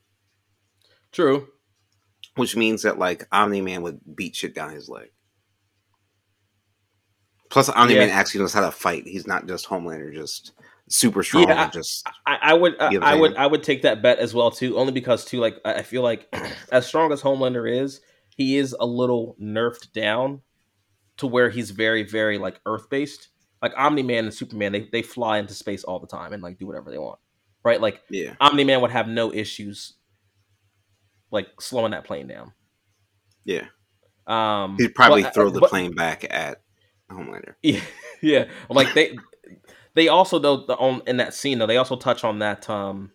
True. 1.13 1.47
Which 2.35 2.57
means 2.57 2.81
that 2.81 2.99
like 2.99 3.25
Omni 3.31 3.61
Man 3.61 3.81
would 3.81 4.01
beat 4.13 4.35
shit 4.35 4.53
down 4.53 4.71
his 4.71 4.89
leg. 4.89 5.12
Plus, 7.53 7.69
Omni 7.69 7.93
Man 7.95 8.07
Yeah. 8.09 8.15
actually 8.15 8.41
knows 8.41 8.51
how 8.53 8.61
to 8.61 8.71
fight. 8.71 9.05
He's 9.07 9.27
not 9.27 9.45
just 9.47 9.67
Homelander, 9.67 10.11
just 10.13 10.53
super 10.89 11.21
strong. 11.23 11.47
Yeah, 11.47 11.63
and 11.65 11.71
just 11.71 12.07
I, 12.25 12.37
I 12.41 12.53
would 12.55 12.75
I, 12.81 12.89
You 12.89 12.99
know 12.99 13.05
what 13.05 13.13
I 13.13 13.19
would? 13.19 13.35
I 13.35 13.47
would 13.47 13.61
take 13.63 13.83
that 13.83 14.01
bet 14.01 14.17
as 14.17 14.33
well 14.33 14.49
too, 14.49 14.75
only 14.77 14.91
because 14.91 15.23
too 15.23 15.39
like 15.39 15.57
I 15.63 15.75
I 15.75 15.81
feel 15.83 16.01
like 16.01 16.27
as 16.71 16.87
strong 16.87 17.11
as 17.13 17.21
Homelander 17.21 17.71
is, 17.71 18.01
he 18.35 18.57
is 18.57 18.75
a 18.79 18.85
little 18.87 19.35
nerfed 19.39 19.91
down 19.93 20.41
to 21.17 21.27
where 21.27 21.51
he's 21.51 21.69
very 21.69 22.01
very 22.01 22.39
like 22.39 22.59
Earth 22.65 22.89
based. 22.89 23.27
Like 23.61 23.73
Omni 23.77 24.01
Man 24.01 24.25
and 24.25 24.33
Superman, 24.33 24.71
they 24.71 24.89
they 24.91 25.03
fly 25.03 25.37
into 25.37 25.53
space 25.53 25.83
all 25.83 25.99
the 25.99 26.07
time 26.07 26.33
and 26.33 26.41
like 26.41 26.57
do 26.57 26.65
whatever 26.65 26.89
they 26.89 26.97
want, 26.97 27.19
right? 27.63 27.79
Like 27.79 28.01
yeah, 28.09 28.33
Omni 28.41 28.63
Man 28.63 28.81
would 28.81 28.89
have 28.91 29.07
no 29.07 29.31
issues 29.31 29.93
like 31.29 31.49
slowing 31.61 31.91
that 31.91 32.03
plane 32.03 32.27
down. 32.27 32.51
yeah. 33.45 33.65
Um, 34.25 34.77
He'd 34.79 34.95
probably 34.95 35.21
but- 35.21 35.33
throw 35.35 35.49
the 35.51 35.59
but- 35.59 35.69
plane 35.69 35.93
back 35.93 36.25
at 36.31 36.62
Homelander. 37.13 37.55
Yeah, 37.61 37.81
yeah. 38.21 38.45
Like 38.69 38.93
they, 38.93 39.17
they 39.93 40.07
also 40.07 40.39
though 40.39 40.65
the, 40.65 40.75
on 40.75 41.01
in 41.07 41.17
that 41.17 41.33
scene 41.33 41.59
though 41.59 41.67
they 41.67 41.77
also 41.77 41.95
touch 41.95 42.23
on 42.23 42.39
that 42.39 42.69
um, 42.69 43.11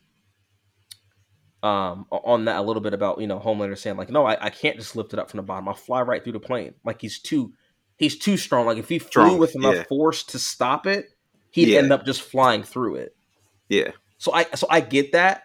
um 1.62 2.06
on 2.10 2.44
that 2.44 2.56
a 2.56 2.62
little 2.62 2.82
bit 2.82 2.94
about 2.94 3.20
you 3.20 3.26
know 3.26 3.38
Homelander 3.38 3.76
saying 3.76 3.96
like 3.96 4.10
no 4.10 4.24
I, 4.24 4.46
I 4.46 4.50
can't 4.50 4.76
just 4.76 4.94
lift 4.96 5.12
it 5.12 5.18
up 5.18 5.30
from 5.30 5.38
the 5.38 5.42
bottom 5.42 5.68
I'll 5.68 5.74
fly 5.74 6.02
right 6.02 6.22
through 6.22 6.34
the 6.34 6.40
plane 6.40 6.74
like 6.84 7.00
he's 7.00 7.18
too 7.18 7.52
he's 7.96 8.16
too 8.16 8.36
strong 8.36 8.66
like 8.66 8.78
if 8.78 8.88
he 8.88 8.98
flew 8.98 9.08
Strong, 9.08 9.38
with 9.38 9.56
enough 9.56 9.74
yeah. 9.74 9.84
force 9.84 10.22
to 10.24 10.38
stop 10.38 10.86
it 10.86 11.06
he'd 11.50 11.68
Yeah. 11.68 11.78
end 11.80 11.92
up 11.92 12.04
just 12.06 12.22
flying 12.22 12.62
through 12.62 12.96
it 12.96 13.16
Yeah, 13.68 13.90
so 14.18 14.32
I 14.32 14.44
so 14.54 14.66
I 14.70 14.80
get 14.80 15.12
that 15.12 15.44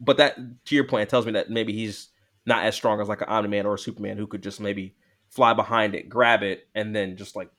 but 0.00 0.18
that 0.18 0.36
to 0.66 0.74
your 0.74 0.84
point 0.84 1.08
tells 1.08 1.26
me 1.26 1.32
that 1.32 1.50
maybe 1.50 1.72
he's 1.72 2.08
not 2.44 2.64
as 2.64 2.76
strong 2.76 3.00
as 3.00 3.08
like 3.08 3.22
an 3.22 3.28
Omni 3.28 3.48
Man 3.48 3.66
or 3.66 3.74
a 3.74 3.78
Superman 3.78 4.16
who 4.16 4.26
could 4.28 4.42
just 4.42 4.60
maybe 4.60 4.94
fly 5.36 5.52
behind 5.52 5.94
it, 5.94 6.08
grab 6.08 6.42
it, 6.42 6.66
and 6.74 6.96
then 6.96 7.16
just 7.16 7.36
like 7.36 7.50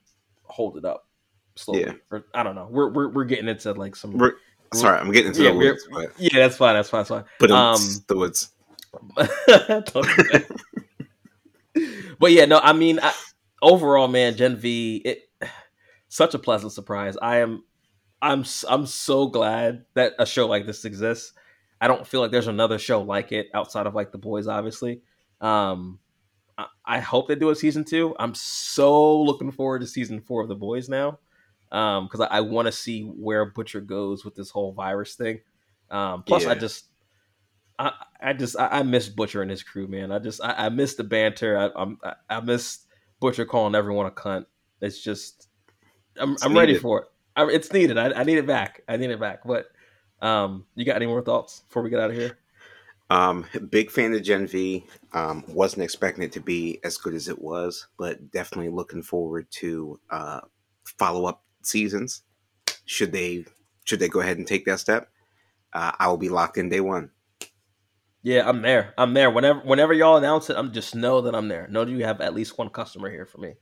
hold 0.44 0.76
it 0.76 0.84
up 0.84 1.06
slowly. 1.54 1.84
Yeah. 1.86 1.92
Or 2.10 2.24
I 2.34 2.42
don't 2.42 2.56
know. 2.56 2.68
We're 2.70 2.90
we're, 2.90 3.08
we're 3.08 3.24
getting 3.24 3.48
into 3.48 3.72
like 3.72 3.96
some. 3.96 4.18
We're, 4.18 4.34
sorry, 4.74 4.98
I'm 4.98 5.10
getting 5.12 5.28
into 5.28 5.44
yeah, 5.44 5.52
the 5.52 5.56
woods, 5.56 5.88
but 5.90 6.12
yeah, 6.18 6.28
that's 6.34 6.56
fine. 6.56 6.74
That's 6.74 6.90
fine. 6.90 7.00
That's 7.00 7.08
fine. 7.08 7.24
but 7.38 7.50
um, 7.50 7.76
um, 7.76 7.80
the 8.08 8.16
woods. 8.16 8.50
but 12.18 12.32
yeah, 12.32 12.46
no, 12.46 12.58
I 12.58 12.72
mean, 12.72 12.98
I, 13.00 13.14
overall, 13.62 14.08
man, 14.08 14.36
Gen 14.36 14.56
V, 14.56 15.02
it 15.04 15.30
such 16.08 16.34
a 16.34 16.38
pleasant 16.38 16.72
surprise. 16.72 17.16
I 17.20 17.38
am, 17.38 17.64
I'm, 18.20 18.44
I'm 18.68 18.86
so 18.86 19.28
glad 19.28 19.84
that 19.94 20.14
a 20.18 20.26
show 20.26 20.46
like 20.46 20.66
this 20.66 20.84
exists. 20.84 21.32
I 21.80 21.86
don't 21.86 22.06
feel 22.06 22.20
like 22.20 22.32
there's 22.32 22.48
another 22.48 22.78
show 22.78 23.02
like 23.02 23.30
it 23.30 23.48
outside 23.54 23.86
of 23.86 23.94
like 23.94 24.10
The 24.10 24.18
Boys, 24.18 24.48
obviously. 24.48 25.02
Um, 25.40 26.00
I, 26.84 26.98
hope 27.00 27.28
they 27.28 27.34
do 27.34 27.50
a 27.50 27.54
season 27.54 27.84
two. 27.84 28.16
I'm 28.18 28.34
so 28.34 29.20
looking 29.20 29.52
forward 29.52 29.80
to 29.80 29.86
season 29.86 30.20
four 30.20 30.42
of 30.42 30.48
The 30.48 30.56
Boys 30.56 30.88
now, 30.88 31.18
um, 31.70 32.06
because 32.06 32.20
I, 32.20 32.38
I 32.38 32.40
want 32.40 32.66
to 32.66 32.72
see 32.72 33.02
where 33.02 33.44
Butcher 33.44 33.80
goes 33.80 34.24
with 34.24 34.34
this 34.34 34.50
whole 34.50 34.72
virus 34.72 35.14
thing. 35.14 35.40
Um, 35.90 36.22
plus, 36.24 36.46
I 36.46 36.54
just, 36.54 36.86
I, 37.78 37.92
I 38.20 38.32
just, 38.32 38.58
I, 38.58 38.68
I 38.68 38.82
miss 38.82 39.08
Butcher 39.08 39.42
and 39.42 39.50
his 39.50 39.62
crew, 39.62 39.86
man. 39.86 40.10
I 40.10 40.18
just, 40.18 40.42
I, 40.42 40.66
I 40.66 40.68
miss 40.68 40.94
the 40.94 41.04
banter. 41.04 41.72
I, 41.76 42.16
I 42.28 42.40
miss 42.40 42.80
Butcher 43.20 43.44
calling 43.44 43.74
everyone 43.74 44.06
a 44.06 44.10
cunt. 44.10 44.46
It's 44.80 45.00
just, 45.02 45.48
I'm, 46.16 46.32
It's 46.32 46.44
I'm 46.44 46.56
ready 46.56 46.76
for 46.76 47.02
it. 47.02 47.06
I, 47.36 47.44
it's 47.46 47.72
needed. 47.72 47.98
I, 47.98 48.12
I 48.12 48.24
need 48.24 48.38
it 48.38 48.46
back. 48.46 48.82
I 48.88 48.96
need 48.96 49.10
it 49.10 49.20
back. 49.20 49.40
But, 49.44 49.66
um, 50.20 50.66
you 50.74 50.84
got 50.84 50.96
any 50.96 51.06
more 51.06 51.22
thoughts 51.22 51.60
before 51.60 51.82
we 51.82 51.90
get 51.90 52.00
out 52.00 52.10
of 52.10 52.16
here? 52.16 52.36
Um, 53.10 53.46
big 53.70 53.90
fan 53.90 54.12
of 54.12 54.22
Gen 54.22 54.46
V. 54.46 54.84
Um, 55.12 55.44
wasn't 55.48 55.82
expecting 55.82 56.24
it 56.24 56.32
to 56.32 56.40
be 56.40 56.78
as 56.84 56.98
good 56.98 57.14
as 57.14 57.28
it 57.28 57.40
was, 57.40 57.88
but 57.98 58.30
definitely 58.30 58.70
looking 58.70 59.02
forward 59.02 59.50
to 59.52 59.98
uh, 60.10 60.40
follow 60.84 61.24
up 61.24 61.42
seasons. 61.62 62.22
Should 62.84 63.12
they 63.12 63.46
should 63.84 64.00
they 64.00 64.08
go 64.08 64.20
ahead 64.20 64.36
and 64.36 64.46
take 64.46 64.66
that 64.66 64.80
step? 64.80 65.08
Uh, 65.72 65.92
I 65.98 66.08
will 66.08 66.18
be 66.18 66.28
locked 66.28 66.58
in 66.58 66.68
day 66.68 66.80
one. 66.80 67.10
Yeah, 68.22 68.46
I'm 68.46 68.60
there. 68.60 68.92
I'm 68.98 69.14
there. 69.14 69.30
Whenever, 69.30 69.60
whenever 69.60 69.92
y'all 69.94 70.16
announce 70.16 70.50
it, 70.50 70.56
I'm 70.56 70.72
just 70.72 70.94
know 70.94 71.22
that 71.22 71.34
I'm 71.34 71.48
there. 71.48 71.68
Know 71.68 71.84
that 71.84 71.90
you 71.90 72.04
have 72.04 72.20
at 72.20 72.34
least 72.34 72.58
one 72.58 72.68
customer 72.68 73.10
here 73.10 73.24
for 73.24 73.38
me. 73.38 73.54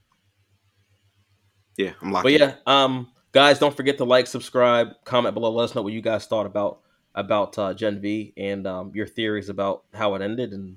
Yeah, 1.76 1.92
I'm 2.00 2.11
locked. 2.11 2.24
But 2.24 2.32
in. 2.32 2.40
yeah, 2.40 2.54
um, 2.66 3.12
guys, 3.32 3.59
don't 3.59 3.76
forget 3.76 3.98
to 3.98 4.04
like, 4.04 4.26
subscribe, 4.26 4.88
comment 5.04 5.35
below. 5.35 5.52
Let 5.52 5.64
us 5.64 5.74
know 5.74 5.82
what 5.82 5.92
you 5.92 6.00
guys 6.00 6.26
thought 6.26 6.46
about 6.46 6.80
about 7.16 7.59
uh, 7.59 7.74
Gen 7.74 8.00
V 8.00 8.33
and 8.37 8.66
um, 8.66 8.92
your 8.94 9.07
theories 9.07 9.48
about 9.48 9.85
how 9.92 10.14
it 10.14 10.22
ended 10.22 10.52
and 10.52 10.76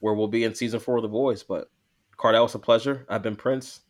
where 0.00 0.12
we'll 0.12 0.28
be 0.28 0.44
in 0.44 0.54
season 0.54 0.80
four 0.80 0.96
of 0.96 1.02
The 1.02 1.08
Boys. 1.08 1.42
But 1.42 1.70
Cardell, 2.16 2.44
it's 2.44 2.54
a 2.54 2.58
pleasure. 2.58 3.06
I've 3.08 3.22
been 3.22 3.36
Prince. 3.36 3.80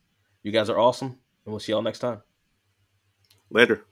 You 0.42 0.52
guys 0.52 0.70
are 0.70 0.78
awesome, 0.78 1.08
and 1.08 1.52
we'll 1.52 1.58
see 1.58 1.72
y'all 1.72 1.82
next 1.82 1.98
time. 1.98 2.22
later. 3.50 3.84